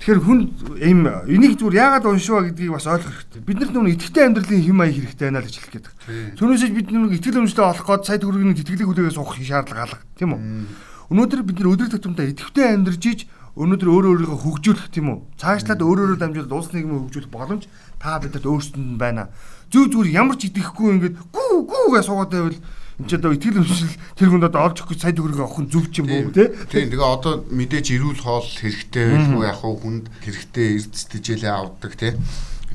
Тэгэхээр 0.06 0.22
хүн 0.22 0.40
ийм 0.78 1.02
энийг 1.26 1.58
зүгээр 1.58 1.82
яагаад 1.82 2.06
уншваа 2.06 2.46
гэдгийг 2.46 2.78
бас 2.78 2.86
ойлгох 2.86 3.26
хэрэгтэй. 3.26 3.42
Бид 3.42 3.58
нар 3.58 3.70
нүг 3.74 3.90
итгэвтэй 3.90 4.22
амьдралын 4.22 4.62
хэм 4.62 4.78
маяг 4.78 4.94
хэрэгтэй 5.02 5.26
байна 5.26 5.42
л 5.42 5.48
гэж 5.50 5.56
хэлэх 5.58 5.72
гээд 5.74 5.86
байна. 5.90 6.38
Түүнээсээ 6.38 6.70
бид 6.78 6.88
нүг 6.94 7.12
итгэл 7.18 7.38
үнэмштэй 7.42 7.66
олох 7.66 7.86
гээд 7.90 8.06
сая 8.06 8.18
төгрөгийн 8.22 8.54
тэтгэлэг 8.54 8.86
хүлээгээс 8.86 9.18
суух 9.18 9.34
шаардлага 9.34 9.82
алга 9.82 10.06
тийм 10.14 10.30
үү? 10.30 10.40
Өнөөдөр 11.10 11.42
бид 11.42 11.58
нар 11.58 11.70
өдөр 11.74 11.88
тутамдаа 11.90 12.26
итгэвтэй 12.30 12.66
амьдарч 12.70 13.02
иж 13.02 13.20
өнөөдөр 13.58 13.90
өөрөө 13.90 14.10
өөрийгөө 14.14 14.38
хөгжүүлэх 14.46 14.86
тийм 14.94 15.06
үү? 15.10 15.18
Цаашлаад 15.42 15.82
өөр 15.82 15.98
өөрөөр 16.06 16.20
дамжуулаад 16.22 16.54
улс 16.54 16.70
нийгмийг 16.70 17.02
хөгжүүлэх 17.10 17.32
боломж 17.34 17.66
та 17.98 18.22
бидэд 18.22 18.46
өөрсдөнд 18.46 18.86
нь 18.94 19.00
байна. 19.02 19.34
Зүг 19.74 19.90
зүгээр 19.90 20.14
ямар 20.22 20.38
ч 20.38 20.54
итгэхгүй 20.54 20.86
ингээд 21.02 21.16
гүү 21.34 21.66
гүү 21.66 21.86
гэж 21.98 22.04
суугаад 22.06 22.30
байвал 22.30 22.58
энэ 22.96 23.08
ч 23.08 23.12
одоо 23.20 23.32
итгэл 23.36 23.60
үнэмшил 23.60 23.96
тэр 24.16 24.28
хүнд 24.32 24.48
одоо 24.48 24.62
олж 24.72 24.78
өгөх 24.80 24.96
сая 24.96 25.12
төгрөг 25.12 25.40
авах 25.44 25.60
нь 25.60 25.72
зөв 25.72 25.84
ч 25.92 26.00
юм 26.00 26.08
уу 26.08 26.32
те 26.32 26.48
тийм. 26.72 26.88
Тэгээ 26.88 27.04
одоо 27.04 27.44
мэдээж 27.52 27.86
эрүүл 27.92 28.20
хоол 28.24 28.48
хэрэгтэй 28.48 29.36
уу 29.36 29.44
яг 29.44 29.60
хүнд 29.60 30.08
хэрэгтэй 30.24 30.80
эрдэстэжээлээ 30.80 31.52
авдаг 31.52 31.92
те 31.96 32.16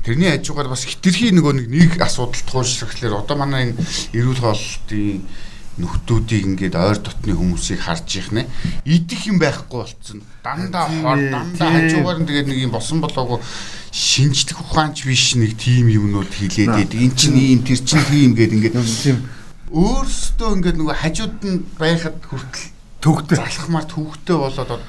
тэрний 0.02 0.30
хажуугаар 0.34 0.70
бас 0.70 0.82
хитрхи 0.86 1.30
нөгөө 1.30 1.66
нэг 1.70 1.98
асуудал 2.02 2.42
туушрахлаар 2.46 3.22
одоо 3.22 3.36
манай 3.38 3.70
энэ 3.70 3.78
эрүүл 4.18 4.42
хоолтын 4.42 5.22
нөхдүүдийг 5.78 6.44
ингээд 6.52 6.76
ойр 6.76 6.98
дотны 7.00 7.32
хүмүүсийг 7.32 7.80
харж 7.80 8.10
их 8.20 8.28
нэ. 8.34 8.44
Идэх 8.84 9.24
юм 9.24 9.40
байхгүй 9.40 9.78
болцсон. 9.80 10.20
Дандаа 10.44 10.90
хор 10.90 11.16
дандаа 11.16 11.70
хажуугаар 11.72 12.18
нь 12.20 12.28
тэгээд 12.28 12.48
нэг 12.50 12.58
юм 12.68 12.72
босон 12.76 13.00
болоогүй. 13.00 13.40
Шинжлэх 13.88 14.60
ухаанч 14.60 15.08
биш 15.08 15.32
нэг 15.38 15.56
тим 15.56 15.88
юмнууд 15.88 16.28
хилээд 16.28 16.92
идэг 16.92 17.00
эн 17.00 17.14
чинь 17.16 17.40
ийм 17.40 17.60
тэр 17.64 17.80
чинь 17.80 18.04
тийм 18.04 18.36
гээд 18.36 18.52
ингээд 18.52 18.76
тийм 19.00 19.16
өөрсдөө 19.72 20.48
ингээд 20.56 20.76
нөгөө 20.76 20.96
хажууд 21.00 21.40
нь 21.48 21.64
байхад 21.80 22.20
хүртэл 22.28 22.68
төвхтэй 23.00 23.36
залхмаар 23.40 23.86
төвхтэй 23.88 24.36
болоод 24.36 24.84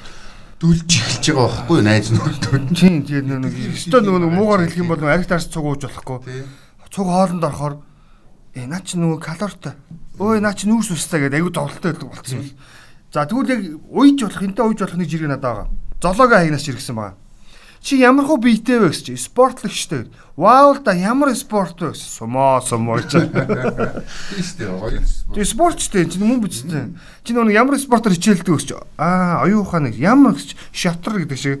дүлж 0.60 0.90
эхэлж 0.92 1.24
байгаа 1.32 1.48
байхгүй 1.50 1.80
найз 1.82 2.08
нөхдөд. 2.12 2.76
Тийм 2.76 3.02
тэгээд 3.08 3.26
нэг 3.26 3.54
өстөө 3.74 4.00
нөгөө 4.04 4.30
муугаар 4.32 4.62
хэлэх 4.68 4.80
юм 4.84 4.92
бол 4.92 5.02
ариг 5.08 5.28
таарч 5.28 5.48
цугууж 5.48 5.88
болохгүй. 5.88 6.44
Цуг 6.92 7.06
хоолнд 7.08 7.44
орохоор 7.44 7.74
э 8.54 8.66
наа 8.68 8.80
чи 8.84 9.00
нөгөө 9.00 9.18
калоритой. 9.18 9.74
Өө 10.20 10.38
наа 10.44 10.54
чи 10.54 10.68
нүүрс 10.70 10.94
устай 10.94 11.26
гэдэг 11.26 11.42
аягүй 11.42 11.52
зовлонтой 11.52 11.90
байдаг 11.90 12.08
болсон 12.12 12.38
юм. 12.38 12.48
За 13.10 13.26
тэгвэл 13.26 13.50
яг 13.50 13.62
уйж 13.90 14.18
болох 14.22 14.42
энтэй 14.46 14.64
уйж 14.64 14.78
болох 14.78 14.98
нэг 15.00 15.08
жиргээ 15.10 15.32
надад 15.32 15.42
байгаа. 15.42 15.68
Золоогоо 15.98 16.38
хагнаас 16.38 16.68
иргсэн 16.70 16.94
байгаа. 16.94 17.16
Чи 17.84 18.00
ямар 18.00 18.24
хөө 18.24 18.40
биетэй 18.40 18.80
вэ 18.80 18.88
гэж 18.88 19.12
чи 19.12 19.14
спортлогчтой. 19.20 20.08
Вау 20.40 20.72
л 20.72 20.80
да 20.80 20.96
ямар 20.96 21.36
спорт 21.36 21.76
вэ 21.84 21.92
гэсэн. 21.92 22.16
Сумоо 22.16 22.64
сумоо 22.64 22.96
гэж. 22.96 23.28
Тийштэй 24.32 24.72
гоё. 24.72 25.04
Тэгээ 25.36 25.52
спортчтэй 25.52 26.08
чинь 26.08 26.24
мөн 26.24 26.40
бичсэн. 26.40 26.96
Чи 27.28 27.36
нөгөө 27.36 27.52
ямар 27.52 27.76
спортоор 27.76 28.16
хичээлдэг 28.16 28.56
гэж. 28.56 28.80
Аа, 28.96 29.44
оюун 29.44 29.68
ухааны 29.68 29.92
ямар 30.00 30.32
гэж 30.32 30.56
шатар 30.72 31.28
гэдэг 31.28 31.36
шиг. 31.36 31.60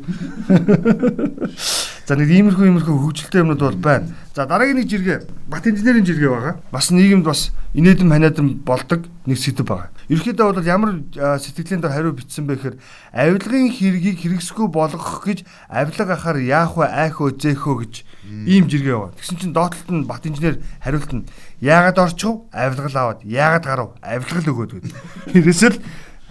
За 2.08 2.16
нэг 2.16 2.32
иймэрхүү 2.32 2.72
иймэрхүү 2.72 2.96
хөгжилтэй 3.04 3.44
юмнууд 3.44 3.60
бол 3.60 3.76
байна. 3.76 4.16
За 4.32 4.48
дараагийн 4.48 4.80
нэг 4.80 4.88
жиргээ 4.88 5.28
бат 5.52 5.68
инженерийн 5.68 6.08
жиргээ 6.08 6.32
байгаа. 6.32 6.54
Бас 6.72 6.88
нийгэмд 6.88 7.28
бас 7.28 7.52
инээдэм 7.76 8.08
ханиадам 8.08 8.64
болдог 8.64 9.04
нэг 9.28 9.36
сэдв 9.36 9.68
байгаа. 9.68 9.93
Ерөнхийдөө 10.08 10.46
бол 10.52 10.64
ямар 10.68 10.90
сэтгэлийн 11.14 11.80
дор 11.80 11.92
хариу 11.92 12.12
бичсэн 12.12 12.44
бэ 12.44 12.56
гэхээр 12.60 12.76
авилгын 13.12 13.72
хэргийг 13.72 14.20
хэрэгсэхгүй 14.20 14.68
болгох 14.68 15.24
гэж 15.24 15.48
авилга 15.68 16.12
ахаар 16.12 16.38
яах 16.44 16.76
вэ 16.76 16.84
айхөө 16.84 17.40
зэхөө 17.40 17.74
гэж 17.80 17.94
ийм 18.44 18.68
жиргээ 18.68 18.92
байгаа. 18.92 19.16
Тэгсэн 19.16 19.38
чинь 19.40 19.56
доотлолт 19.56 19.90
нь 19.90 20.04
бат 20.04 20.26
инженер 20.28 20.60
хариулт 20.84 21.12
нь 21.12 21.24
яагаад 21.64 21.98
орчихв? 21.98 22.44
Авилгал 22.52 22.96
аваад 22.96 23.20
яагаад 23.24 23.64
гарав? 23.64 23.90
Авилгал 24.04 24.50
өгөөд 24.52 24.72
гэдэг. 24.76 24.92
Хэрэгсэл 25.32 25.80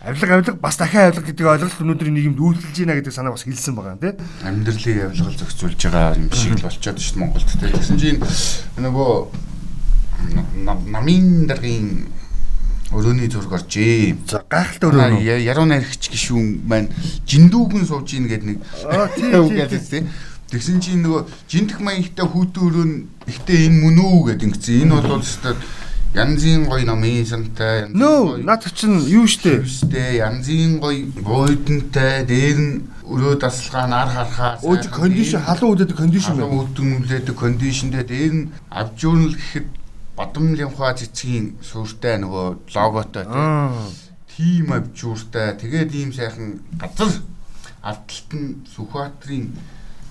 авилга 0.03 0.33
авилга 0.35 0.53
бас 0.59 0.77
дахин 0.77 1.09
авилга 1.09 1.25
гэдэг 1.25 1.47
ойлголт 1.47 1.81
өнөөдрийн 1.81 2.13
нийгэмд 2.13 2.39
үйлдэлж 2.43 2.77
байна 2.77 2.97
гэдэг 2.99 3.13
санааг 3.13 3.33
бас 3.39 3.47
хэлсэн 3.47 3.73
байгаа 3.73 3.95
юм 3.95 4.01
тий. 4.03 4.13
Амьдралыг 4.43 4.97
авилгал 5.09 5.39
зохицуулж 5.39 5.81
байгаа 5.81 6.17
юм 6.19 6.29
шиг 6.35 6.53
л 6.59 6.65
болчиход 6.67 6.99
шүү 6.99 7.15
дээ 7.15 7.23
Монголд 7.23 7.47
тий. 7.47 7.71
Тэгсэн 7.71 7.97
чинь 7.97 8.19
нөгөө 8.83 9.11
намын 10.91 11.47
даргын 11.47 11.87
өрөөний 12.93 13.29
зураг 13.29 13.57
оржээ. 13.59 14.15
За 14.29 14.43
гайхалтай 14.49 14.89
өрөө. 14.89 15.41
Яруу 15.43 15.65
найрагч 15.65 16.09
гişүүн 16.13 16.65
маань 16.69 16.89
жиндүүгэн 17.27 17.85
сууж 17.89 18.13
ийн 18.13 18.29
гэдэг 18.29 18.47
нэг 18.47 18.59
Аа 18.87 19.09
тий 19.13 19.79
тий. 19.81 20.03
Тэгсэн 20.53 20.77
чинь 20.79 21.01
нөгөө 21.01 21.49
жинтх 21.49 21.81
маягтай 21.81 22.25
хүүтэн 22.29 22.61
өрөө 22.61 22.85
нь 22.85 22.97
ихтэй 23.25 23.65
энэ 23.67 23.81
мөн 23.81 23.97
үү 23.97 24.21
гэдэг 24.37 24.47
ингэсэн. 24.53 24.85
Энэ 24.85 24.93
бол 25.01 25.17
өстой 25.17 25.57
янзын 26.13 26.67
гоё 26.69 26.85
номын 26.85 27.25
сантай 27.25 27.89
нөө 27.89 28.45
наад 28.45 28.65
чинь 28.77 29.01
юу 29.09 29.25
штэ 29.25 29.65
штэ 29.65 30.21
янзын 30.21 30.77
гоё 30.77 31.09
буудантай 31.25 32.21
дээр 32.29 32.57
нь 32.61 32.73
өрөө 33.09 33.41
дасалгаа 33.41 33.89
нар 33.89 34.09
харахаар 34.13 34.61
өөж 34.61 34.93
кондишн 34.93 35.41
халуун 35.41 35.73
үдээдэг 35.73 35.97
кондишн 35.97 36.37
байна 36.37 36.53
халуун 36.53 37.01
үдээдэг 37.01 37.33
кондишндээ 37.33 38.03
дээр 38.05 38.33
нь 38.37 38.49
авжуурнал 38.69 39.33
гэхэд 39.33 39.65
бадамлын 40.17 40.71
хаа 40.75 40.93
цэцгийн 40.93 41.57
сүртэй 41.61 42.21
нөгөө 42.21 42.47
логотой 42.75 43.25
тийм 44.33 44.73
авжууртай 44.73 45.57
тэгээд 45.61 45.91
ийм 45.93 46.11
сайхан 46.13 46.61
газар 46.81 47.21
ардталт 47.83 48.31
нь 48.33 48.63
Сүхбаатарын 48.73 49.51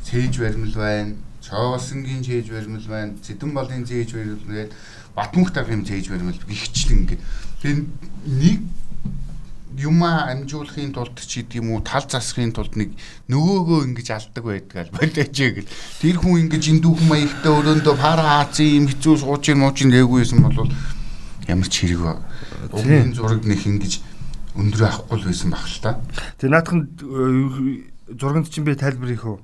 цээж 0.04 0.38
баримл 0.38 0.74
байна. 0.76 1.16
Чоосонгийн 1.40 2.22
цээж 2.22 2.52
баримл 2.52 2.84
байна. 2.84 3.16
Цэдэн 3.24 3.50
балын 3.56 3.86
цээж 3.88 4.12
баримл 4.12 4.44
байна. 4.44 4.70
Батмүх 5.16 5.50
даргын 5.56 5.84
цээж 5.88 6.12
баримл 6.12 6.36
гихчлэн 6.36 7.08
ингээд 7.08 7.22
тэр 7.64 7.76
нэг 8.28 8.60
юмаа 9.78 10.28
амжуулахын 10.32 10.92
тулд 10.92 11.16
ч 11.16 11.40
гэдэг 11.40 11.62
юм 11.62 11.72
уу 11.72 11.80
тал 11.80 12.04
засахын 12.04 12.52
тулд 12.52 12.76
нэг 12.76 12.92
нөгөөгөө 13.32 13.80
ингэж 13.88 14.08
алдаг 14.12 14.44
байдаг 14.44 14.76
аль 14.76 14.92
болооч 14.96 15.36
гэл 15.38 15.70
тэр 16.00 16.16
хүн 16.20 16.40
ингэж 16.46 16.64
эндүүхэн 16.76 17.08
маягтай 17.08 17.52
өрөөндөө 17.52 17.94
пара 17.96 18.22
хаацын 18.22 18.68
юм 18.82 18.86
хэцүү 18.92 19.14
сууж 19.24 19.44
ин 19.48 19.62
мууч 19.64 19.78
нээгүйсэн 19.88 20.40
бол 20.44 20.68
ямар 21.48 21.68
ч 21.68 21.74
хэрэг 21.88 22.02
өмнө 22.70 23.16
зураг 23.16 23.42
нэг 23.48 23.60
ингэж 23.66 23.92
өндрөө 24.56 24.88
авахгүй 24.88 25.18
л 25.18 25.26
байсан 25.26 25.50
баг 25.50 25.64
л 25.64 25.80
та. 25.80 26.00
Тэр 26.36 26.50
наадхан 26.52 26.80
зурганд 28.12 28.52
чинь 28.52 28.64
би 28.64 28.76
тайлбар 28.76 29.08
хийх 29.08 29.24
үү? 29.24 29.38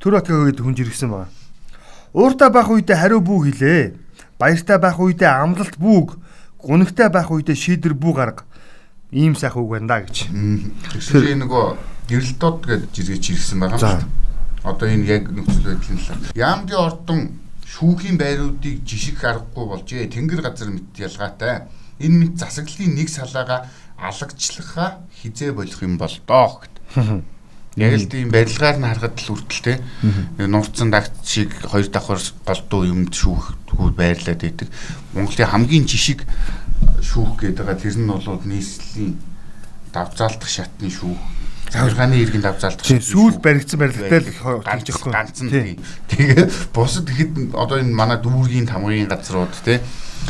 Төр 0.00 0.16
батгаа 0.16 0.48
гэдэг 0.48 0.64
хүн 0.64 0.76
жиргсэн 0.76 1.12
байна. 1.12 1.28
Ууртаа 2.16 2.48
байх 2.48 2.72
үедээ 2.72 2.96
хариу 2.96 3.20
бүү 3.20 3.38
хэлээ 3.52 3.82
баяртай 4.40 4.78
байх 4.80 4.96
үедээ 4.98 5.28
амлалт 5.28 5.76
бүүг 5.76 6.16
гунигтай 6.58 7.12
байх 7.12 7.30
үедээ 7.30 7.54
шийдэр 7.54 7.94
бүү 7.94 8.12
гарга 8.16 8.48
ийм 9.12 9.34
сайхан 9.34 9.62
үг 9.62 9.70
байна 9.74 9.88
да 9.90 9.98
гэж. 10.06 10.30
Тэгэхээр 10.30 11.38
нөгөө 11.42 11.66
гэрэлтод 12.10 12.58
гэж 12.66 12.82
жиргэж 12.94 13.24
ирсэн 13.34 13.58
байгаа 13.58 13.78
юм 13.78 14.00
шүү. 14.00 14.20
Одоо 14.62 14.86
энэ 14.86 15.06
яг 15.10 15.24
нөхцөл 15.34 15.66
байдлын 15.66 15.98
талаар. 15.98 16.36
Яамдын 16.38 16.78
ордон 16.78 17.20
шүүхийн 17.66 18.18
байруудыг 18.18 18.82
жишг 18.86 19.24
аргагүй 19.24 19.66
болжээ. 19.66 20.10
Тэнгэр 20.14 20.42
газар 20.42 20.70
мэт 20.70 20.94
ялгаатай. 20.94 21.66
Энэ 21.98 22.18
мэт 22.18 22.34
засаглалын 22.38 22.94
нэг 22.94 23.08
салаага 23.10 23.66
алагчлахаа 23.98 25.02
хизээ 25.22 25.52
болох 25.54 25.80
юм 25.82 25.98
бол 25.98 26.14
доо 26.26 26.62
гэд. 26.62 26.74
Яг 27.78 27.94
л 27.94 28.10
тийм 28.10 28.30
барилгаар 28.34 28.78
нь 28.78 28.86
харахад 28.86 29.16
л 29.22 29.32
үрдэлтэй. 29.38 29.78
Нурцсан 30.38 30.90
дагт 30.90 31.14
шиг 31.22 31.54
хоёр 31.62 31.86
давхар 31.86 32.18
голдуу 32.46 32.82
юмд 32.84 33.14
шүүхгүүд 33.14 33.94
байрлаад 33.94 34.40
байдаг. 34.42 34.68
Монголын 35.14 35.50
хамгийн 35.54 35.86
жишг 35.86 36.26
шүүх 37.00 37.40
гэдэг 37.40 37.64
байгаа 37.64 37.78
тэр 37.80 37.96
нь 37.98 38.08
бол 38.10 38.42
нийслэлийн 38.44 39.12
давзаалдах 39.92 40.50
шатны 40.50 40.90
шүүх. 40.90 41.20
Захиргааны 41.70 42.18
иргэн 42.18 42.42
давзаалдах. 42.42 42.86
Сүүл 42.86 43.38
баригдсан 43.38 43.78
барилгатай 43.78 44.20
л 44.20 44.62
ганцхан 44.66 45.12
ганцхан 45.14 45.48
тий. 45.50 45.78
Тэгээ 46.10 46.72
бусад 46.74 47.06
ихэд 47.10 47.54
одоо 47.54 47.78
энэ 47.78 47.94
манай 47.94 48.18
дүүргийн 48.18 48.66
тамгын 48.66 49.10
газрууд 49.10 49.54
тий 49.64 49.78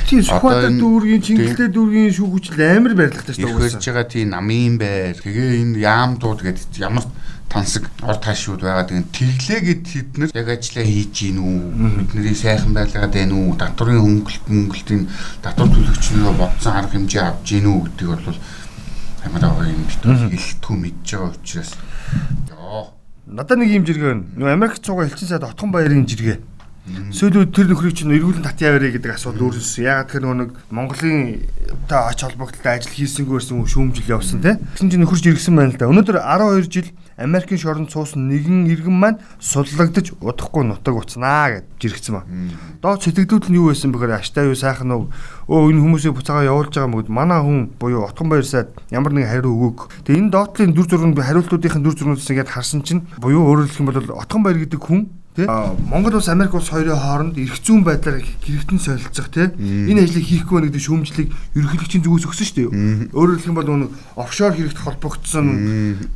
Тийм 0.06 0.22
Сүхбаатар 0.26 0.74
дүүргийн 0.78 1.22
Чингэлтэй 1.22 1.68
дүүргийн 1.74 2.12
шүүхүүчл 2.14 2.62
амар 2.62 2.94
барилгатай 2.98 3.34
шүү 3.34 3.58
дээ. 3.58 3.70
Ирж 3.70 3.86
байгаа 3.90 4.06
тийм 4.06 4.30
намын 4.34 4.78
байр. 4.78 5.18
Тэгээ 5.18 5.50
энэ 5.62 5.82
яамдууд 5.82 6.40
гэдэг 6.46 6.78
ямар 6.82 7.06
тансаг 7.50 7.90
ор 8.06 8.14
таашууд 8.14 8.62
байгаа. 8.62 8.86
Тэгээ 8.86 9.10
тэглээгээд 9.10 9.82
тэд 9.82 10.10
нар 10.22 10.30
яг 10.30 10.48
ажиллаа 10.54 10.86
хийж 10.86 11.10
гин 11.10 11.38
үү? 11.42 11.58
Бидний 12.06 12.38
сайхан 12.38 12.70
байлгаад 12.70 13.10
байна 13.10 13.34
уу? 13.34 13.58
Татврын 13.58 13.98
хөнгөлт 13.98 14.44
мөнгөлтийн 14.46 15.02
татвар 15.42 15.68
төлөгчнөө 15.74 16.32
бодсон 16.38 16.72
арга 16.78 16.94
хэмжээ 16.94 17.22
авж 17.26 17.46
гин 17.50 17.66
үү 17.66 17.78
гэдэг 17.90 18.06
бол 18.06 18.38
амар 19.26 19.44
аваа 19.50 19.66
юм 19.66 19.82
бит 19.82 20.02
хэлтгүү 20.06 20.76
мэдж 20.78 21.06
байгаа 21.10 21.34
учраас 21.34 21.70
ёо. 22.54 22.94
Надад 23.26 23.58
нэг 23.58 23.74
юм 23.74 23.84
жиргээ 23.84 24.08
байна. 24.14 24.24
Нөгөө 24.38 24.54
Америк 24.54 24.78
цугаа 24.78 25.10
элчин 25.10 25.26
сайд 25.26 25.42
Отгон 25.42 25.74
баярын 25.74 26.06
жиргээ 26.06 26.38
Сүүлд 26.88 27.52
тэр 27.52 27.70
нөхрийг 27.70 27.94
чинь 27.94 28.10
эргүүлэн 28.16 28.42
татъя 28.42 28.72
ярэ 28.74 28.96
гэдэг 28.96 29.14
асуудал 29.14 29.52
үүссэн. 29.52 29.84
Яг 29.84 30.10
тэр 30.10 30.26
нэг 30.32 30.56
Монголын 30.72 31.44
та 31.86 32.08
ач 32.08 32.24
холбогдолтой 32.24 32.80
ажил 32.80 32.96
хийсэнгүүрсэн 32.96 33.62
шүүмжил 33.68 34.16
явсан 34.16 34.40
тийм. 34.40 34.58
Тэгсэн 34.74 34.90
чинь 34.90 35.02
нөхөрч 35.04 35.28
иргсэн 35.28 35.54
байна 35.54 35.70
л 35.70 35.78
да. 35.78 35.92
Өнөөдөр 35.92 36.18
12 36.18 36.72
жил 36.72 36.88
Америкийн 37.20 37.60
шоронд 37.60 37.92
суусан 37.92 38.26
нэгэн 38.32 38.66
иргэн 38.72 38.96
маань 38.96 39.20
суллагдаж 39.38 40.16
удахгүй 40.24 40.64
нутаг 40.64 40.96
уцнаа 40.96 41.60
гэж 41.60 41.64
жиргсэн 41.76 42.14
ба. 42.16 42.24
Доод 42.80 43.04
сэтгэлдүүд 43.04 43.52
нь 43.52 43.60
юу 43.60 43.68
байсан 43.68 43.92
бэхээр 43.92 44.16
аштай 44.16 44.48
юу 44.48 44.56
сайхан 44.56 44.90
уу 44.90 45.12
өө 45.46 45.70
энэ 45.70 45.84
хүмүүсийн 45.84 46.16
буцаагаа 46.16 46.48
явуулж 46.48 46.72
байгаа 46.72 46.90
мөгд 46.90 47.08
манай 47.12 47.40
хүн 47.44 47.70
буюу 47.76 48.08
Отгон 48.08 48.32
баяр 48.32 48.48
сайд 48.48 48.72
ямар 48.88 49.12
нэгэн 49.12 49.28
хариу 49.28 49.52
өгөөг. 49.52 50.08
Тэгээ 50.08 50.20
энэ 50.24 50.32
доотлын 50.32 50.72
дүр 50.72 50.86
зураг 50.88 51.20
хариултуудын 51.20 51.84
дүр 51.84 51.94
зургуудаас 51.94 52.30
ингээд 52.32 52.54
харсан 52.56 52.80
чинь 52.80 53.04
буюу 53.20 53.44
өөрөөр 53.44 53.68
хэлэх 53.68 53.80
юм 53.84 53.88
бол 53.92 54.20
Отгон 54.24 54.42
баяр 54.42 54.58
гэдэг 54.64 54.80
хүн 54.80 55.12
Тэ? 55.40 55.48
Монгол 55.88 56.20
улс 56.20 56.28
Америк 56.28 56.52
улс 56.52 56.68
хоёрын 56.68 57.00
хооронд 57.00 57.38
эрх 57.40 57.56
зүйн 57.64 57.80
байдлаар 57.80 58.20
хэрэгтэн 58.20 58.76
солилцох 58.76 59.32
тий. 59.32 59.48
Энэ 59.56 60.04
ажлыг 60.04 60.26
хийхгүй 60.28 60.60
байна 60.60 60.68
гэдэг 60.68 60.84
шүүмжлэг 60.84 61.28
ерөнхийлөгчийн 61.56 62.04
зүгээс 62.04 62.28
өгсөн 62.28 62.46
шүү 62.46 62.56
дээ. 62.60 63.16
Өөрөөр 63.16 63.38
хэлэх 63.40 63.48
юм 63.48 63.56
бол 63.56 63.68
нөгөө 63.72 64.20
офшор 64.20 64.52
хэрэгт 64.52 64.78
холбогдсон. 64.84 65.46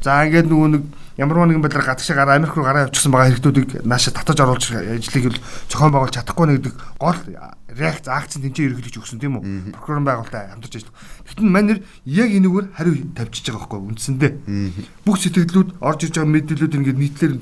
За 0.04 0.24
ингээд 0.28 0.52
нөгөө 0.52 0.68
нэг 0.76 0.82
ямар 1.16 1.46
нэгэн 1.46 1.62
байдлаар 1.62 1.94
гадагшаа 1.94 2.16
гараа 2.16 2.36
Америк 2.36 2.56
руу 2.58 2.66
гараа 2.66 2.84
явуулчихсан 2.84 3.12
байгаа 3.14 3.30
хэрэгтүүдийг 3.30 3.86
нааша 3.86 4.10
татаж 4.10 4.38
оруулж 4.42 4.66
ажлыг 4.74 5.30
л 5.30 5.38
зохион 5.70 5.94
байгуулж 5.94 6.14
чадахгүй 6.18 6.46
нэ 6.50 6.54
гэдэг 6.58 6.74
гол 6.98 7.18
реакц 7.70 8.06
акцент 8.10 8.42
тэнцээ 8.42 8.66
ерөнхийлөгч 8.66 8.98
өгсөн 8.98 9.22
тийм 9.22 9.38
үү? 9.38 9.74
Прокурорын 9.78 10.06
байгуулалтаа 10.06 10.58
хамтарч 10.58 10.74
ажиллах. 10.82 10.94
Тэгтэн 11.26 11.50
манер 11.50 11.78
яг 12.02 12.30
энэгээр 12.34 12.66
хариу 12.74 12.94
тавьчихж 13.14 13.46
байгаа 13.50 13.62
байхгүй 13.62 13.80
үндсэндээ. 13.94 14.32
Бүх 15.06 15.16
сэтгэлдлүүд 15.22 15.70
орж 15.78 16.00
ирж 16.02 16.14
байгаа 16.18 16.34
мэдээлүүд 16.34 16.74
ингээд 16.82 16.98
нийтлэр 16.98 17.32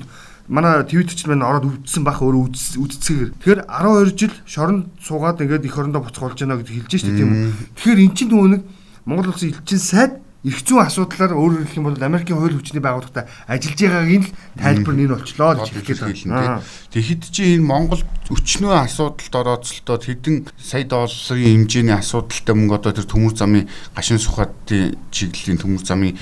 манай 0.47 0.83
твиттер 0.83 1.15
ч 1.15 1.23
маань 1.27 1.45
ороод 1.45 1.87
үүдсэн 1.87 2.03
бах 2.03 2.19
өөрөө 2.19 2.51
үдцэгээр. 2.83 3.31
Тэгэхээр 3.39 3.61
12 3.67 4.19
жил 4.19 4.33
шоронд 4.43 4.91
суугаад 4.99 5.39
ингээд 5.39 5.67
эх 5.67 5.79
орондоо 5.79 6.03
буцах 6.03 6.27
болж 6.27 6.39
байна 6.43 6.59
гэж 6.59 6.69
хэлж 6.71 6.91
штэ 6.99 7.15
тийм 7.15 7.31
үү. 7.31 7.43
Тэгэхээр 7.79 8.03
эн 8.03 8.13
чинь 8.17 8.31
нөгөө 8.31 8.49
нэг 8.51 8.63
Монгол 9.07 9.31
улсын 9.31 9.55
элчин 9.55 9.79
сайд 9.79 10.13
эрх 10.43 10.59
зүйн 10.67 10.83
асуудлаар 10.83 11.31
өөрөөр 11.39 11.63
хэлэх 11.63 11.79
юм 11.79 11.87
бол 11.87 12.03
Америкийн 12.03 12.35
хууль 12.35 12.59
хүчний 12.59 12.83
байгууллагатай 12.83 13.31
ажиллаж 13.47 13.79
байгаагийн 13.79 14.23
л 14.27 14.31
тайлбар 14.59 14.95
нь 14.99 15.07
болчлоо 15.07 15.51
гэж 15.55 15.69
хэлэх 15.71 16.03
гээд. 16.03 16.59
Тэгэхэд 16.91 17.23
чи 17.31 17.43
энэ 17.55 17.63
Монгол 17.63 18.03
өчнөө 18.27 18.75
асуудалд 18.83 19.35
орооцолтоод 19.39 20.03
хэдэн 20.03 20.35
сая 20.59 20.83
долларын 20.83 21.63
хэмжээний 21.63 21.95
асуудалтай 21.95 22.55
мөнгө 22.59 22.75
одоо 22.75 22.91
тэр 22.91 23.07
төмөр 23.07 23.33
замын 23.39 23.71
гашин 23.95 24.19
сухатын 24.19 24.99
чиглэлийн 25.15 25.63
төмөр 25.63 25.79
замын 25.79 26.19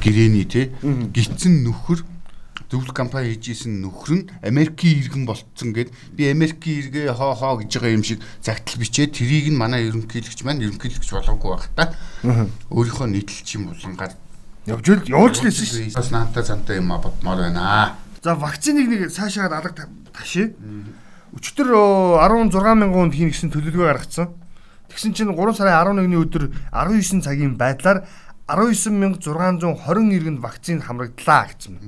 гэрээний 0.00 0.48
тий 0.48 0.72
гитсэн 1.12 1.60
нөхөр 1.60 2.00
зөвлөх 2.70 2.94
компани 2.94 3.34
хийжсэн 3.34 3.82
нөхөр 3.82 4.10
нь 4.14 4.24
Америкийн 4.46 5.02
иргэн 5.02 5.26
болцсон 5.26 5.74
гэд 5.74 5.90
би 6.14 6.30
Америкийн 6.30 6.86
иргэ 6.86 7.10
хоо 7.12 7.34
хоо 7.34 7.58
гэж 7.58 7.82
байгаа 7.82 7.98
юм 7.98 8.06
шиг 8.06 8.22
загтал 8.38 8.78
бичээд 8.78 9.18
тэрийг 9.18 9.50
нь 9.50 9.58
манай 9.58 9.90
ерөнхийлөгч 9.90 10.46
маань 10.46 10.62
ерөнхийлөгч 10.62 11.10
болгоогүй 11.10 11.50
байх 11.50 11.66
та. 11.74 11.90
Өөрийнхөө 12.70 13.08
нийтлэлч 13.10 13.48
юм 13.58 13.74
булангаар 13.74 14.14
явж 14.70 14.86
л 14.86 15.10
явуулж 15.10 15.42
лээсэн 15.42 15.66
шүү. 15.66 15.98
Бас 15.98 16.10
наантай 16.14 16.44
цантай 16.46 16.78
юм 16.78 16.94
бодмоор 16.94 17.42
байна. 17.50 17.98
За 18.22 18.38
вакциныг 18.38 18.86
нэг 18.86 19.10
цаашаа 19.10 19.50
алга 19.50 19.90
ташээ. 20.14 20.54
өчтөр 21.34 21.74
16 21.74 22.54
мянган 22.54 23.10
хүнд 23.10 23.14
хийн 23.14 23.30
гэсэн 23.30 23.50
төлөвлөгөө 23.54 23.86
гаргацсан. 23.86 24.34
Тэгсэн 24.90 25.14
чинь 25.14 25.30
3 25.34 25.54
сарын 25.54 26.02
11-ний 26.02 26.18
өдөр 26.18 26.50
19 26.74 27.22
цагийн 27.22 27.54
байдлаар 27.54 28.06
19620 28.50 30.10
иргэнд 30.10 30.42
вакцин 30.42 30.82
хамрагдлаа 30.82 31.46
гэсэн. 31.54 31.78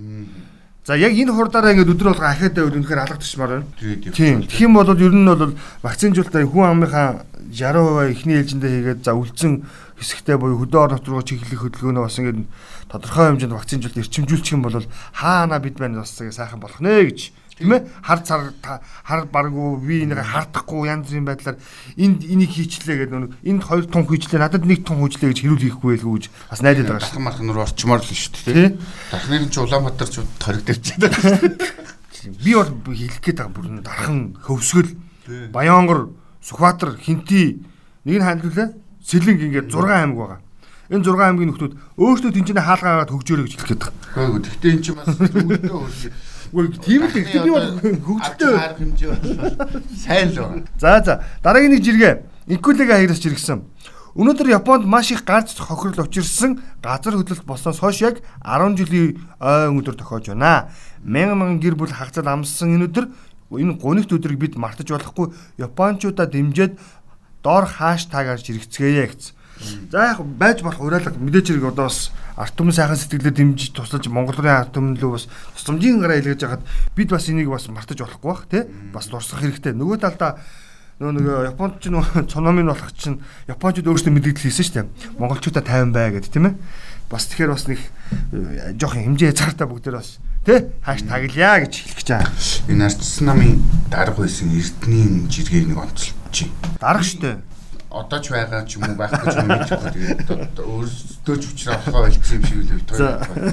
За 0.83 0.97
яг 0.99 1.14
энэ 1.14 1.31
хурдаараа 1.31 1.79
ингээд 1.79 1.95
өдөр 1.95 2.11
болго 2.11 2.27
ахаад 2.27 2.59
байвал 2.59 2.75
үнэхээр 2.75 3.03
алгадчихмаар 3.07 3.62
байна. 3.62 3.71
Тийм. 4.11 4.42
Юм 4.59 4.75
бол 4.75 4.90
ер 4.90 5.14
нь 5.14 5.31
бол 5.31 5.55
вакцинжуулалтаа 5.87 6.42
хүн 6.42 6.66
амынхаа 6.75 7.23
60% 7.55 8.11
эхний 8.11 8.42
ээлжиндээ 8.42 8.71
хийгээд 8.99 9.01
за 9.07 9.14
үлдсэн 9.14 9.62
хэсэгтээ 9.95 10.37
буюу 10.42 10.59
хөдөө 10.66 10.81
орон 10.83 10.99
нутруу 10.99 11.23
чиглэх 11.23 11.62
хөдөлгөөнөө 11.62 12.03
бас 12.03 12.18
ингээд 12.18 12.51
тодорхой 12.90 13.27
хэмжээнд 13.31 13.55
вакцинжуулалт 13.55 14.03
эрчимжүүлчих 14.03 14.55
юм 14.59 14.66
бол 14.66 14.83
хаана 15.14 15.62
бид 15.62 15.79
байна 15.79 16.03
бас 16.03 16.18
сайхан 16.18 16.59
болох 16.59 16.83
нэ 16.83 17.14
гэж 17.14 17.31
тийм 17.62 17.72
ээ 17.79 17.87
хар 18.03 18.20
цар 18.27 18.51
хар 19.07 19.20
баргуу 19.31 19.79
би 19.79 20.03
энийг 20.03 20.18
хардахгүй 20.18 20.90
янз 20.90 21.07
бүрийн 21.07 21.27
байдлаар 21.27 21.57
энд 21.94 22.27
энийг 22.27 22.51
хийчлээ 22.51 23.07
гэдэг 23.07 23.18
нэг 23.22 23.33
энд 23.46 23.62
хоёр 23.62 23.87
тун 23.87 24.05
хийчлээ 24.11 24.42
надад 24.42 24.66
нэг 24.66 24.83
тун 24.83 24.98
хийчлээ 25.07 25.31
гэж 25.31 25.38
хэрүүл 25.46 25.64
хийхгүй 25.70 25.90
байлгүй 26.03 26.14
гэж 26.18 26.25
бас 26.51 26.61
найдаад 26.66 26.88
байгаа 26.90 27.07
шүү. 27.07 27.14
Дахин 27.14 27.27
мархан 27.31 27.51
руу 27.55 27.62
орчмоор 27.62 28.03
л 28.03 28.11
шүү 28.11 28.42
дээ. 28.51 28.68
Дахныг 29.14 29.46
ч 29.46 29.57
Улаанбаатар 29.62 30.11
ч 30.11 30.16
торигдэрч 30.42 30.87
байна. 30.98 31.55
Би 32.42 32.53
бол 32.59 32.70
хэлэх 32.90 33.22
гээд 33.22 33.38
байгаа 33.38 33.55
бүр 33.55 33.66
дархан 33.87 34.18
хөвсгөл 34.42 34.90
Баянгор 35.55 36.11
Сүхбаатар 36.42 36.98
Хинти 36.98 37.62
нэг 38.03 38.18
нь 38.18 38.27
хайлуулаа 38.27 38.75
Сэлэнг 39.03 39.40
ингээд 39.42 39.70
6 39.70 39.87
аймаг 39.87 40.18
байгаа. 40.18 40.40
Энэ 40.90 41.03
6 41.03 41.18
аймгийн 41.18 41.51
нөхдүүд 41.51 41.75
өөрсдөө 41.98 42.31
тэнцэнэ 42.35 42.62
хаалгаагаад 42.62 43.11
хөгжөөрэй 43.11 43.44
гэж 43.46 43.55
хэлэх 43.55 43.70
гээд 43.70 43.83
байгаа. 43.83 44.38
Гэхдээ 44.42 44.70
эн 44.70 44.83
чинь 44.83 44.98
бас 44.98 45.11
хөргий 45.18 46.12
Үгүй 46.53 46.77
тийм 46.85 47.09
л 47.09 47.12
гэхдээ 47.17 47.43
би 47.49 47.51
бол 47.51 47.69
хөгжөлтэй 47.81 48.53
арга 48.61 48.77
хэмжээ 48.77 49.09
бол 49.09 49.81
сайн 49.97 50.29
л 50.37 50.38
байна. 50.45 50.69
За 50.77 51.01
за 51.01 51.15
дараагийн 51.41 51.73
нэг 51.73 51.81
жиргээ 51.81 52.15
Инкулега 52.53 53.01
хайраас 53.01 53.25
жиргсэн. 53.25 53.65
Өнөөдөр 54.12 54.53
Японд 54.53 54.85
маш 54.85 55.09
их 55.17 55.25
гарц 55.25 55.57
хохирол 55.57 56.05
учирсан 56.05 56.61
газар 56.85 57.17
хөдлөлт 57.17 57.49
болсноос 57.49 57.81
хойш 57.81 58.05
яг 58.05 58.21
10 58.45 58.77
жилийн 58.77 59.17
ой 59.41 59.73
өнөдөр 59.73 59.97
тохиож 59.97 60.29
байна. 60.29 60.69
Мянган 61.01 61.41
мянган 61.41 61.61
гэр 61.65 61.81
бүл 61.81 61.88
хагцад 61.88 62.29
амссан 62.29 62.77
энэ 62.77 62.93
өдөр 62.93 63.09
энэ 63.57 63.81
гонигт 63.81 64.12
өдрийг 64.12 64.37
бид 64.37 64.55
мартаж 64.61 64.93
болохгүй 64.93 65.33
Япончуудаа 65.57 66.29
дэмжиж 66.29 66.77
доор 67.41 67.65
хаштагаар 67.65 68.37
жирэгцгээе 68.37 69.09
гэсэн. 69.09 69.33
За 69.90 70.12
яг 70.12 70.20
байж 70.25 70.62
болох 70.62 70.81
уриалга 70.81 71.12
мэдээж 71.16 71.53
хэрэг 71.53 71.72
одоо 71.72 71.87
бас 71.87 72.11
арт 72.37 72.57
түмэн 72.57 72.75
сайхан 72.75 72.96
сэтгэлээр 72.96 73.37
дэмжиж 73.37 73.72
тусалж 73.77 74.09
Монгол 74.09 74.37
руу 74.40 74.48
арт 74.48 74.72
түмэн 74.72 74.96
лөө 74.96 75.12
бас 75.14 75.29
тусламжийн 75.57 76.01
гараа 76.01 76.18
илгээж 76.18 76.42
хагаад 76.42 76.64
бид 76.96 77.09
бас 77.12 77.29
энийг 77.29 77.53
бас 77.53 77.68
мартаж 77.68 78.01
болохгүй 78.01 78.31
бах 78.33 78.44
тий 78.48 78.64
бас 78.92 79.07
дурсах 79.12 79.44
хэрэгтэй. 79.44 79.77
Нөгөө 79.77 80.01
талдаа 80.01 80.40
нөгөө 80.96 81.12
нөгөө 81.18 81.46
японд 81.53 81.75
ч 81.83 81.92
нөгөө 81.92 82.25
цономын 82.33 82.72
болох 82.72 82.90
чинь 82.96 83.20
японочдод 83.53 83.90
өөрсдөө 83.92 84.12
мэдээлэл 84.16 84.46
хийсэн 84.48 84.64
шүү 84.64 84.77
дээ. 84.81 84.87
Монголчуудаа 85.20 85.62
50 85.62 85.92
бай 85.92 86.09
гэдэг 86.16 86.33
тийм 86.33 86.46
ээ. 86.48 86.55
Бас 87.12 87.29
тэгэхээр 87.29 87.53
бас 87.53 87.64
нэг 87.68 87.81
э, 88.33 88.72
жоохон 88.81 89.05
хэмжээ 89.12 89.37
цагтаа 89.37 89.68
бүгдээр 89.68 90.01
бас 90.01 90.16
тий 90.48 90.72
хааш 90.81 91.05
таглая 91.05 91.68
гэж 91.68 91.72
хэлэх 91.85 91.96
гэж 92.01 92.09
байгаа. 92.16 92.33
Энэ 92.72 92.85
арчсан 92.88 93.27
намын 93.29 93.61
дарга 93.92 94.25
байсан 94.25 94.48
эрдний 94.48 95.29
жиргээг 95.29 95.68
нэг 95.68 95.79
онцолчих. 95.85 96.48
Дарга 96.81 97.05
шүү 97.05 97.20
дээ 97.20 97.52
одоо 97.92 98.18
ч 98.24 98.33
байгаа 98.33 98.64
ч 98.64 98.81
юм 98.81 98.88
уу 98.88 98.96
байхгүй 98.96 99.26
ч 99.28 99.37
юм 99.37 99.48
мэдэхгүй 99.52 99.90
тэгээд 99.92 100.57
өөрсдөө 100.64 101.37
ч 101.37 101.44
учраас 101.52 101.76
авахаа 101.85 102.02
болцсон 102.09 102.37
юм 102.40 102.44
шиг 102.48 102.59
л 102.64 102.72
байтугай. 102.72 103.52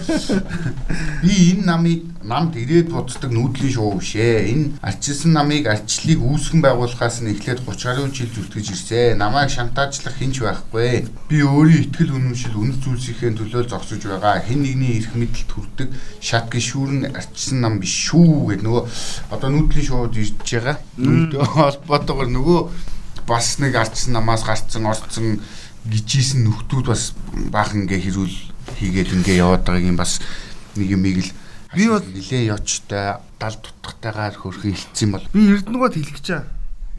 Би 1.22 1.34
энэ 1.52 1.64
намыг 1.68 2.02
намд 2.24 2.56
ирээд 2.56 2.90
боддог 2.90 3.32
нүүдлийн 3.32 3.74
шоу 3.76 4.00
биш 4.00 4.16
ээ. 4.16 4.52
Энэ 4.52 4.66
арчилсан 4.80 5.32
намыг 5.36 5.68
арчлыг 5.68 6.20
үүсгэн 6.24 6.62
байгуулахаас 6.64 7.20
нь 7.20 7.32
эхлээд 7.36 7.68
30 7.68 7.84
гаруй 7.84 8.12
жил 8.16 8.32
зүтгэж 8.32 8.68
ирсэн. 8.72 9.20
Намайг 9.20 9.52
шантаажлах 9.52 10.16
хинч 10.16 10.40
байхгүй. 10.40 11.08
Би 11.28 11.38
өөрийн 11.44 11.92
ихтгэл 11.92 12.16
үнэмшил 12.16 12.56
үнэт 12.56 12.80
зүйлсийнхээ 12.84 13.36
төлөө 13.36 13.64
зогсож 13.68 14.04
байгаа. 14.08 14.40
Хэн 14.40 14.64
нэгний 14.64 15.04
эрх 15.04 15.16
мэдэлд 15.20 15.52
хүрдэг 15.52 15.90
шат 16.24 16.48
гişүүрэн 16.48 17.12
арчилсан 17.12 17.60
нам 17.60 17.80
биш 17.84 17.92
шүү 18.08 18.56
гэдэг 18.56 18.66
нөгөө 18.68 18.84
одоо 19.36 19.50
нүүдлийн 19.52 19.88
шоуд 19.88 20.16
ирж 20.16 20.48
байгаа. 20.48 20.78
Нүүдтэй 20.96 21.44
холбоотойгоор 21.44 22.30
нөгөө 22.30 22.60
бас 23.30 23.62
нэг 23.62 23.78
ардсан 23.78 24.18
намаас 24.18 24.42
гарцсан 24.42 24.90
орцсон 24.90 25.38
гижсэн 25.86 26.44
нөхдүүд 26.50 26.86
бас 26.90 27.14
баахан 27.54 27.86
ингээ 27.86 28.10
хэрүүл 28.10 28.36
хийгээд 28.82 29.14
ингээ 29.22 29.38
яваад 29.46 29.64
байгааг 29.70 29.86
юм 29.86 29.98
бас 30.02 30.18
нэг 30.74 30.90
юм 30.98 31.06
ийг 31.06 31.22
л 31.24 31.32
би 31.78 31.86
бол 31.88 32.02
нилээ 32.02 32.50
ёчтой 32.58 33.22
дал 33.38 33.56
тутгатайгаар 33.62 34.34
хөрхөн 34.34 34.74
хилцсэн 34.74 35.10
бол 35.14 35.26
би 35.30 35.54
эрдэнэгод 35.54 35.94
хэлэх 35.94 36.22
чаа. 36.26 36.44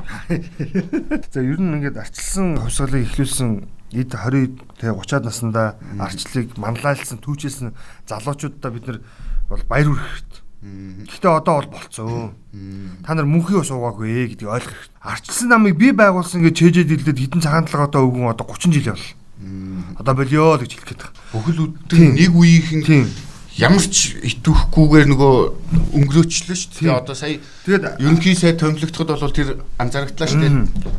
За 1.35 1.43
ер 1.43 1.59
нь 1.59 1.75
ингээд 1.83 1.99
арчилсан 1.99 2.63
хувьсгалыг 2.63 3.05
эхлүүлсэн 3.11 3.51
эд 3.91 4.15
20 4.15 4.79
тэг 4.79 4.95
30-аад 4.95 5.25
наснда 5.27 5.75
арчлыг 5.99 6.55
манлайлсан 6.57 7.19
түүчээсэн 7.19 7.75
залуучуудаа 8.07 8.71
бид 8.71 8.87
нар 8.87 8.99
бол 9.51 9.63
баяр 9.67 9.91
хүрэх 9.91 10.40
Гэхдээ 10.61 11.33
одоо 11.41 11.65
бол 11.65 11.73
болцсон. 11.73 12.37
Та 13.01 13.17
нар 13.17 13.25
мөнхий 13.25 13.57
ус 13.57 13.73
уугаагүй 13.73 14.37
гэдгийг 14.37 14.53
ойлгох 14.53 14.77
хэрэгтэй. 14.77 15.01
Арчилсан 15.01 15.49
намыг 15.49 15.81
би 15.81 15.89
байгуулсан 15.97 16.45
гэж 16.45 16.55
чэжээд 16.61 16.93
илдээд 17.01 17.17
хитэн 17.17 17.41
цагаан 17.41 17.65
талгаатай 17.65 18.05
өвгөн 18.05 18.29
одоо 18.29 18.45
30 18.45 18.77
жил 18.77 18.93
явлаа. 18.93 19.17
Одоо 19.97 20.15
болио 20.21 20.61
л 20.61 20.61
гэж 20.61 20.77
хэлэх 20.77 20.89
гээд 20.93 21.01
байгаа. 21.01 21.17
Бүхэл 21.33 21.61
үдэн 21.65 22.13
нэг 22.13 22.33
үеийнхэн 22.37 23.09
ямар 23.61 23.85
ч 23.85 24.17
итвэхгүйгээр 24.25 25.07
нөгөө 25.13 25.35
өнгөрөөчлөө 25.93 26.57
шүү 26.57 26.89
дээ. 26.89 26.97
Одоо 26.97 27.13
сая 27.13 27.37
тэгээд 27.69 28.01
ерөнхий 28.01 28.33
сайд 28.33 28.57
томилогдоход 28.57 29.21
бол 29.21 29.37
тэр 29.37 29.61
анзаарагдлаа 29.77 30.29
шүү 30.33 30.41
дээ. 30.41 30.55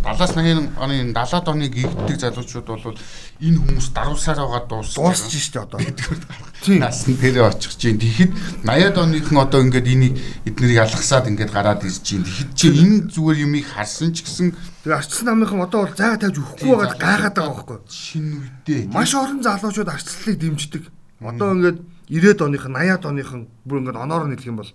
70-аас 0.06 0.34
80 0.38 0.78
оны 0.78 0.96
70-аад 1.10 1.48
оны 1.50 1.66
гигддэг 1.74 2.18
залуучууд 2.22 2.68
бол 2.70 2.98
энэ 3.42 3.58
хүмүүс 3.58 3.88
даруусаар 3.98 4.40
байгаа 4.46 4.64
дууссан. 4.70 5.02
Дуусч 5.02 5.34
шүү 5.42 5.54
дээ 5.58 5.66
одоо. 5.66 5.80
Тийм. 6.62 6.80
Насн 6.86 7.18
тэрэ 7.18 7.42
очих 7.42 7.74
чинь. 7.82 7.98
Тэгэхэд 7.98 8.32
80-аад 8.70 8.98
оныхон 9.02 9.38
одоо 9.42 9.60
ингээд 9.66 9.88
энийг 9.90 10.14
эднэрийг 10.46 10.86
алгасаад 10.86 11.34
ингээд 11.34 11.50
гараад 11.50 11.82
ирж 11.82 12.06
чинь. 12.06 12.22
Тэгэхэд 12.22 12.54
чи 12.54 12.68
энэ 12.70 13.10
зүгээр 13.10 13.42
юмыг 13.50 13.66
харсан 13.66 14.14
ч 14.14 14.22
гэсэн 14.22 14.54
Тэгээ 14.86 14.98
арчсан 15.02 15.26
намынхан 15.26 15.66
одоо 15.66 15.90
бол 15.90 15.98
зайгаа 15.98 16.22
тавьж 16.22 16.38
өгөхгүй 16.38 16.70
байгаад 16.70 17.02
гайхаад 17.02 17.36
байгаа 17.38 17.54
байхгүй. 17.58 17.80
Шинэ 17.90 18.34
үедээ. 18.38 18.82
Маш 18.94 19.14
олон 19.18 19.42
залуучууд 19.42 19.90
арчлалыг 19.90 20.38
дэмждэг. 20.38 20.84
Одоо 21.22 21.50
ингээд 21.58 21.78
90-ад 22.12 22.44
оныхон 22.44 22.76
80-ад 22.76 23.04
оныхон 23.08 23.42
бүр 23.64 23.80
ингээд 23.80 24.04
оноор 24.04 24.28
нь 24.28 24.36
хэлэх 24.36 24.52
юм 24.52 24.60
бол 24.60 24.72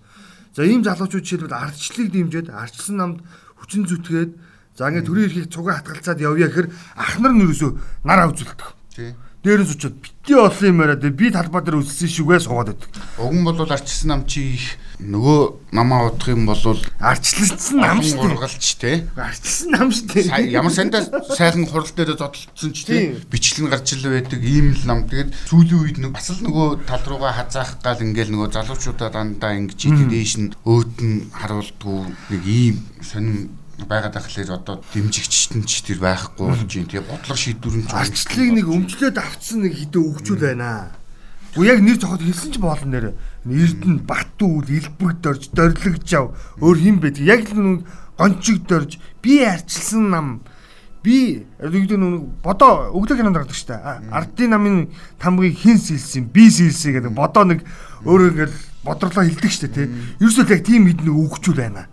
за 0.57 0.65
ийм 0.65 0.81
залуучууд 0.81 1.21
жишээлбэл 1.21 1.53
ардчлалыг 1.53 2.09
дэмжиж 2.09 2.49
ардчсан 2.49 2.97
намд 2.97 3.17
хүчин 3.61 3.85
зүтгээд 3.85 4.31
за 4.73 4.89
ингээд 4.89 5.05
төрийн 5.05 5.27
эрхийг 5.29 5.53
цугаа 5.53 5.77
хатгалцаад 5.77 6.17
явъя 6.17 6.49
гэхээр 6.49 6.67
ах 6.97 7.13
нар 7.21 7.33
нь 7.37 7.45
юусоо 7.45 7.77
нар 8.01 8.25
авзулдаг. 8.25 8.73
Тий. 8.89 9.13
Дээрээс 9.47 9.79
очиод 9.79 9.95
бити 10.03 10.35
олон 10.35 10.67
юм 10.67 10.81
яриад 10.83 11.07
би 11.15 11.31
талбай 11.31 11.63
дээр 11.63 11.79
үссэн 11.79 12.11
шүгээ 12.11 12.43
суугаад 12.43 12.75
байдаг. 12.75 12.91
Уг 13.15 13.31
нь 13.31 13.47
бол 13.47 13.63
ардчсан 13.63 14.11
нам 14.11 14.27
чи 14.27 14.59
их 14.59 14.75
нөгөө 14.99 15.71
намаа 15.71 16.11
удах 16.11 16.35
юм 16.35 16.51
бол 16.51 16.59
арчлалцсан 16.99 17.79
нам 17.79 18.03
шүү 18.03 18.27
дээ. 18.27 18.33
Ургалч 18.35 18.67
те. 18.75 19.07
Арчлалсан 19.15 19.69
нам 19.71 19.87
шүү 19.95 20.07
дээ. 20.11 20.51
Ямар 20.51 20.73
сандаа 20.75 21.07
сайхан 21.31 21.63
хурал 21.63 21.87
дээр 21.87 22.19
зодтолцсон 22.19 22.75
ч 22.75 22.79
те. 22.83 23.15
Бичлэн 23.31 23.71
гарч 23.71 23.95
ил 23.95 24.03
байдаг 24.09 24.43
ийм 24.43 24.75
л 24.75 24.83
нам. 24.83 25.07
Тэгээд 25.07 25.31
сүүлийн 25.47 25.79
үед 25.79 25.97
нэг 26.03 26.11
бас 26.11 26.27
л 26.27 26.43
нөгөө 26.43 26.83
тал 26.83 27.07
руугаа 27.07 27.31
хазаах 27.31 27.79
гал 27.79 28.03
ингээл 28.03 28.35
нөгөө 28.35 28.51
залуучуудаа 28.51 29.15
дандаа 29.15 29.55
ингэж 29.55 29.79
идэ 29.79 30.11
дээш 30.11 30.33
нь 30.43 30.51
өөтн 30.67 31.31
харуулдгүй 31.39 31.99
нэг 32.35 32.43
ийм 32.43 32.75
сонин 32.99 33.53
байгаад 33.85 34.17
ахлаар 34.17 34.57
одоо 34.57 34.81
дэмжигчтэн 34.93 35.61
ч 35.69 35.85
тэр 35.85 36.01
байхгүй 36.01 36.49
болж 36.49 36.71
юм. 36.73 36.89
Тэгээ 36.89 37.05
бодлого 37.05 37.37
шийдвэр 37.37 37.75
нь 37.77 37.89
арчлалыг 37.93 38.49
нэг 38.57 38.65
өмчлөөд 38.65 39.17
авцсан 39.21 39.61
нэг 39.61 39.73
хідэ 39.77 39.99
өгчүүл 40.01 40.41
байна. 40.41 40.97
Уу 41.53 41.63
яг 41.63 41.85
нэр 41.85 42.01
зохиод 42.01 42.25
хэлсэн 42.25 42.51
ч 42.53 42.57
боолн 42.57 42.89
нэрэ. 42.89 43.13
Эрдэнэ 43.45 44.01
Батүл, 44.01 44.65
Илбэг 44.65 45.21
дорж, 45.21 45.53
Дорлогж 45.53 46.09
ав. 46.17 46.33
Өөр 46.57 46.77
хин 46.81 46.97
байдаг. 46.97 47.21
Яг 47.21 47.45
л 47.53 47.61
нүг 47.61 47.85
гончиг 48.17 48.65
дорж 48.65 48.97
би 49.21 49.45
арчилсан 49.45 50.09
нам 50.09 50.27
би 51.05 51.45
өгдөө 51.61 51.97
нүг 52.01 52.41
бодоо 52.41 52.91
өглөө 52.97 53.21
кинонд 53.21 53.37
гардаг 53.37 53.55
штэ. 53.55 53.77
Ардын 54.09 54.51
намын 54.57 54.77
тамгыг 55.21 55.53
хин 55.53 55.77
сэлсэн, 55.77 56.25
би 56.25 56.49
сэлсэн 56.49 56.97
гэдэг 56.97 57.13
бодоо 57.13 57.45
нэг 57.45 57.61
өөрөө 58.09 58.27
ингээл 58.33 58.57
бодрлоо 58.83 59.23
хилдэг 59.23 59.53
штэ 59.53 59.69
тий. 59.69 59.87
Ерөөсөө 60.17 60.49
яг 60.49 60.65
тийм 60.65 60.89
хэдэн 60.89 61.13
өгчүүл 61.13 61.61
байна 61.61 61.87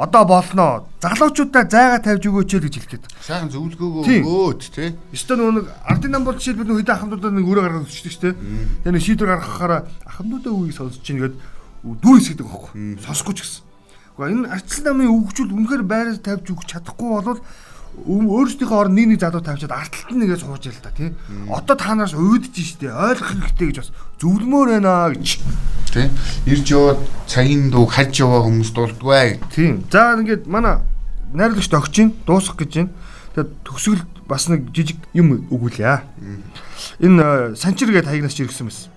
одоо 0.00 0.24
болноо. 0.24 0.88
Залуучуудаа 1.04 1.68
зайгаа 1.68 2.00
тавьж 2.00 2.24
өгөөч 2.24 2.50
л 2.56 2.64
гэж 2.64 2.74
хэлгээд. 2.80 3.04
Сайхан 3.20 3.52
зөвлөгөөгөө 3.52 4.24
өгөөд 4.24 4.60
тий. 4.72 4.96
Өстө 5.12 5.36
нэг 5.36 5.68
ардын 5.84 6.12
нам 6.16 6.24
бол 6.24 6.40
жишээлбэл 6.40 6.72
нэг 6.72 6.78
хэдэн 6.80 6.96
ахмадуудаа 6.96 7.32
нэг 7.36 7.44
өрөө 7.44 7.64
гаргаж 7.68 7.92
өчтдөг 7.92 8.12
шүү 8.16 8.24
дээ. 8.24 8.34
Тэгээ 8.88 8.94
нэг 8.96 9.04
шийдвэр 9.04 9.30
гаргахаараа 9.36 9.80
ахмадуудаа 10.08 10.52
үгийг 10.56 10.76
сонсож 10.80 11.04
чинь 11.04 11.20
гээд 11.20 11.36
дүүрс 11.84 12.26
гэдэг 12.32 12.46
байхгүй. 12.48 12.72
Сонсохгүй 13.04 13.34
ч 13.36 13.40
гэсэн. 13.44 13.62
Гэхдээ 14.16 14.32
энэ 14.40 14.48
арчил 14.48 14.84
намын 14.88 15.12
өгчүүл 15.20 15.52
үнэхээр 15.52 15.84
байраа 15.84 16.16
тавьж 16.16 16.46
өгч 16.48 16.68
чадахгүй 16.72 17.08
бол 17.20 17.40
өөрсдийнхөө 18.00 18.78
орон 18.80 18.94
нэг 18.94 19.06
нэг 19.12 19.20
задуу 19.20 19.42
тавьчаад 19.44 19.74
артталт 19.74 20.14
нэгээ 20.14 20.38
сууж 20.40 20.64
ял 20.66 20.80
та 20.80 20.90
тий. 20.94 21.12
Одоо 21.50 21.76
та 21.76 21.94
нараас 21.94 22.14
уйдж 22.14 22.54
штэ 22.54 22.88
ойлгох 22.88 23.34
хэрэгтэй 23.34 23.66
гэж 23.70 23.76
бас 23.82 23.90
зөвлөмөр 24.22 24.78
байна 24.78 25.12
гэж. 25.12 25.28
Тий. 25.92 26.06
Ирж 26.46 26.66
яваад 26.70 27.00
цагийн 27.26 27.68
дуу 27.68 27.84
хаж 27.90 28.14
яваа 28.16 28.46
хүмүүс 28.46 28.70
дурдгүй. 28.72 29.42
Тийм. 29.52 29.84
За 29.92 30.16
ингээд 30.16 30.46
манай 30.46 30.80
найрлагч 31.34 31.70
огч 31.74 31.98
ин 32.00 32.14
дуусах 32.24 32.56
гэж 32.56 32.70
байна. 32.78 32.94
Тэгээд 33.34 33.50
төгсгөл 33.66 34.02
бас 34.30 34.48
нэг 34.48 34.70
жижиг 34.70 34.98
юм 35.12 35.46
өгүүлье. 35.50 36.00
Энэ 37.02 37.58
санчир 37.58 37.90
гээд 37.90 38.06
хаягнаас 38.06 38.34
ч 38.34 38.46
иргсэн 38.46 38.70
байсан. 38.70 38.90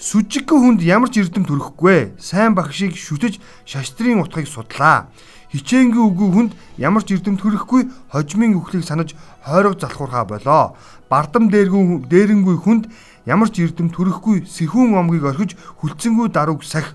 Сүжиггүй 0.00 0.58
хүнд 0.58 0.80
ямар 0.80 1.12
ч 1.12 1.20
эрдэм 1.20 1.44
төрөхгүй. 1.44 2.16
Сайн 2.16 2.56
багшийг 2.56 2.96
шүтэж 2.96 3.36
шаштрын 3.68 4.24
утгыг 4.24 4.48
судлаа. 4.48 5.12
Хичээнгийн 5.50 6.06
үгүй 6.06 6.28
хүнд 6.30 6.52
ямар 6.78 7.02
ч 7.02 7.18
эрдэм 7.18 7.36
төрөхгүй 7.38 7.90
хожмын 8.14 8.54
үхлийг 8.54 8.86
санаж 8.86 9.18
хойрог 9.42 9.82
залхуурхаа 9.82 10.24
болоо. 10.24 10.78
Бардам 11.10 11.50
дээргүй 11.50 12.06
дээрэнгүй 12.06 12.56
хүнд 12.62 12.84
ямар 13.26 13.50
ч 13.50 13.66
эрдэм 13.66 13.90
төрөхгүй 13.90 14.46
сэхүүн 14.46 14.94
омгийг 14.94 15.26
орхиж 15.26 15.58
хүлцэнгүй 15.82 16.30
даруг 16.30 16.62
сах. 16.62 16.94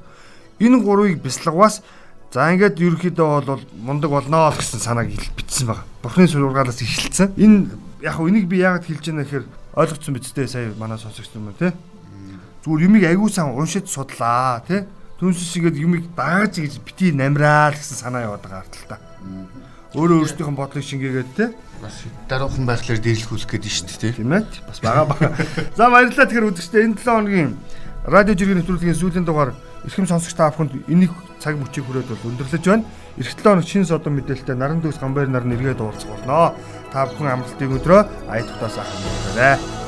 Энэ 0.63 0.79
гурвыг 0.79 1.19
бясалгаваас 1.19 1.83
За 2.35 2.51
ингээд 2.51 2.83
ерөнхийдөө 2.83 3.47
бол 3.47 3.63
мундаг 3.79 4.11
болноо 4.11 4.51
гэсэн 4.51 4.83
санааг 4.83 5.07
бичсэн 5.39 5.71
байгаа. 5.71 5.87
Бурхны 6.03 6.27
сургаалаас 6.27 6.83
ихэлсэн. 6.83 7.31
Энэ 7.39 7.71
яг 8.03 8.19
хөө 8.19 8.27
энийг 8.27 8.51
би 8.51 8.59
яагаад 8.59 8.83
хэлж 8.83 9.07
байна 9.07 9.23
гэхээр 9.23 9.45
ойлгоцсон 9.71 10.19
биз 10.19 10.35
дээ 10.35 10.51
сая 10.51 10.75
манай 10.75 10.99
сонсогч 10.99 11.31
нар 11.31 11.55
тий. 11.55 11.71
Зүгээр 12.67 12.91
юмыг 12.91 13.03
агиусан 13.07 13.55
уншиж 13.55 13.87
судлаа 13.87 14.59
тий. 14.67 14.83
Түнсэс 15.15 15.55
игээд 15.55 15.79
юмыг 15.79 16.11
дааж 16.11 16.59
гэж 16.59 16.83
бити 16.83 17.15
намраа 17.15 17.71
л 17.71 17.79
гэсэн 17.79 18.03
санаа 18.03 18.27
яваад 18.27 18.43
байгаа 18.43 18.67
хартал 18.67 18.99
та. 18.99 18.99
Өөрөө 19.95 20.27
өөрсдийнх 20.27 20.51
нь 20.51 20.59
бодлыг 20.59 20.83
шингээгээд 20.83 21.31
тий. 21.39 21.49
Бас 21.79 22.03
даруухан 22.27 22.67
байхлаар 22.67 22.99
дээрлэхүүлэх 22.99 23.47
гээд 23.47 23.63
нь 23.63 23.71
шүү 23.71 23.87
дээ 23.87 23.99
тий. 23.99 24.13
Тийм 24.19 24.35
ээ. 24.35 24.43
Бас 24.67 24.79
бага 24.83 25.07
бага. 25.07 25.31
За 25.79 25.87
баярлалаа 25.87 26.27
тэгэхээр 26.27 26.49
үзэгчдээ 26.51 26.83
энэ 26.83 26.99
7 26.99 27.07
хоногийн 27.07 27.51
радио 28.03 28.35
жиргэн 28.35 28.59
нэвтрүүлгийн 28.59 28.99
сүүлийн 28.99 29.23
дугаар 29.23 29.55
эрхэм 29.87 30.03
сонсогч 30.03 30.35
та 30.35 30.51
бүхэнд 30.51 30.83
энийг 30.91 31.15
цаг 31.39 31.55
мөчийг 31.55 31.87
хүрээд 31.87 32.11
бол 32.11 32.35
өндөрлөж 32.35 32.65
байна. 32.67 32.83
Эх 33.15 33.31
7 33.31 33.55
хоног 33.55 33.63
шинэ 33.63 33.87
содон 33.87 34.19
мэдээлэлтэй 34.19 34.57
наран 34.59 34.83
дүүс 34.83 34.99
гамбайр 34.99 35.31
нар 35.31 35.47
нэргээд 35.47 35.79
уулзах 35.79 36.11
болно. 36.11 36.59
Та 36.91 37.07
бүхэн 37.07 37.39
амралтын 37.39 37.71
өдрөө 37.79 38.01
ая 38.27 38.43
тухтаас 38.43 38.83
ахын 38.83 38.99
байна. 39.31 39.84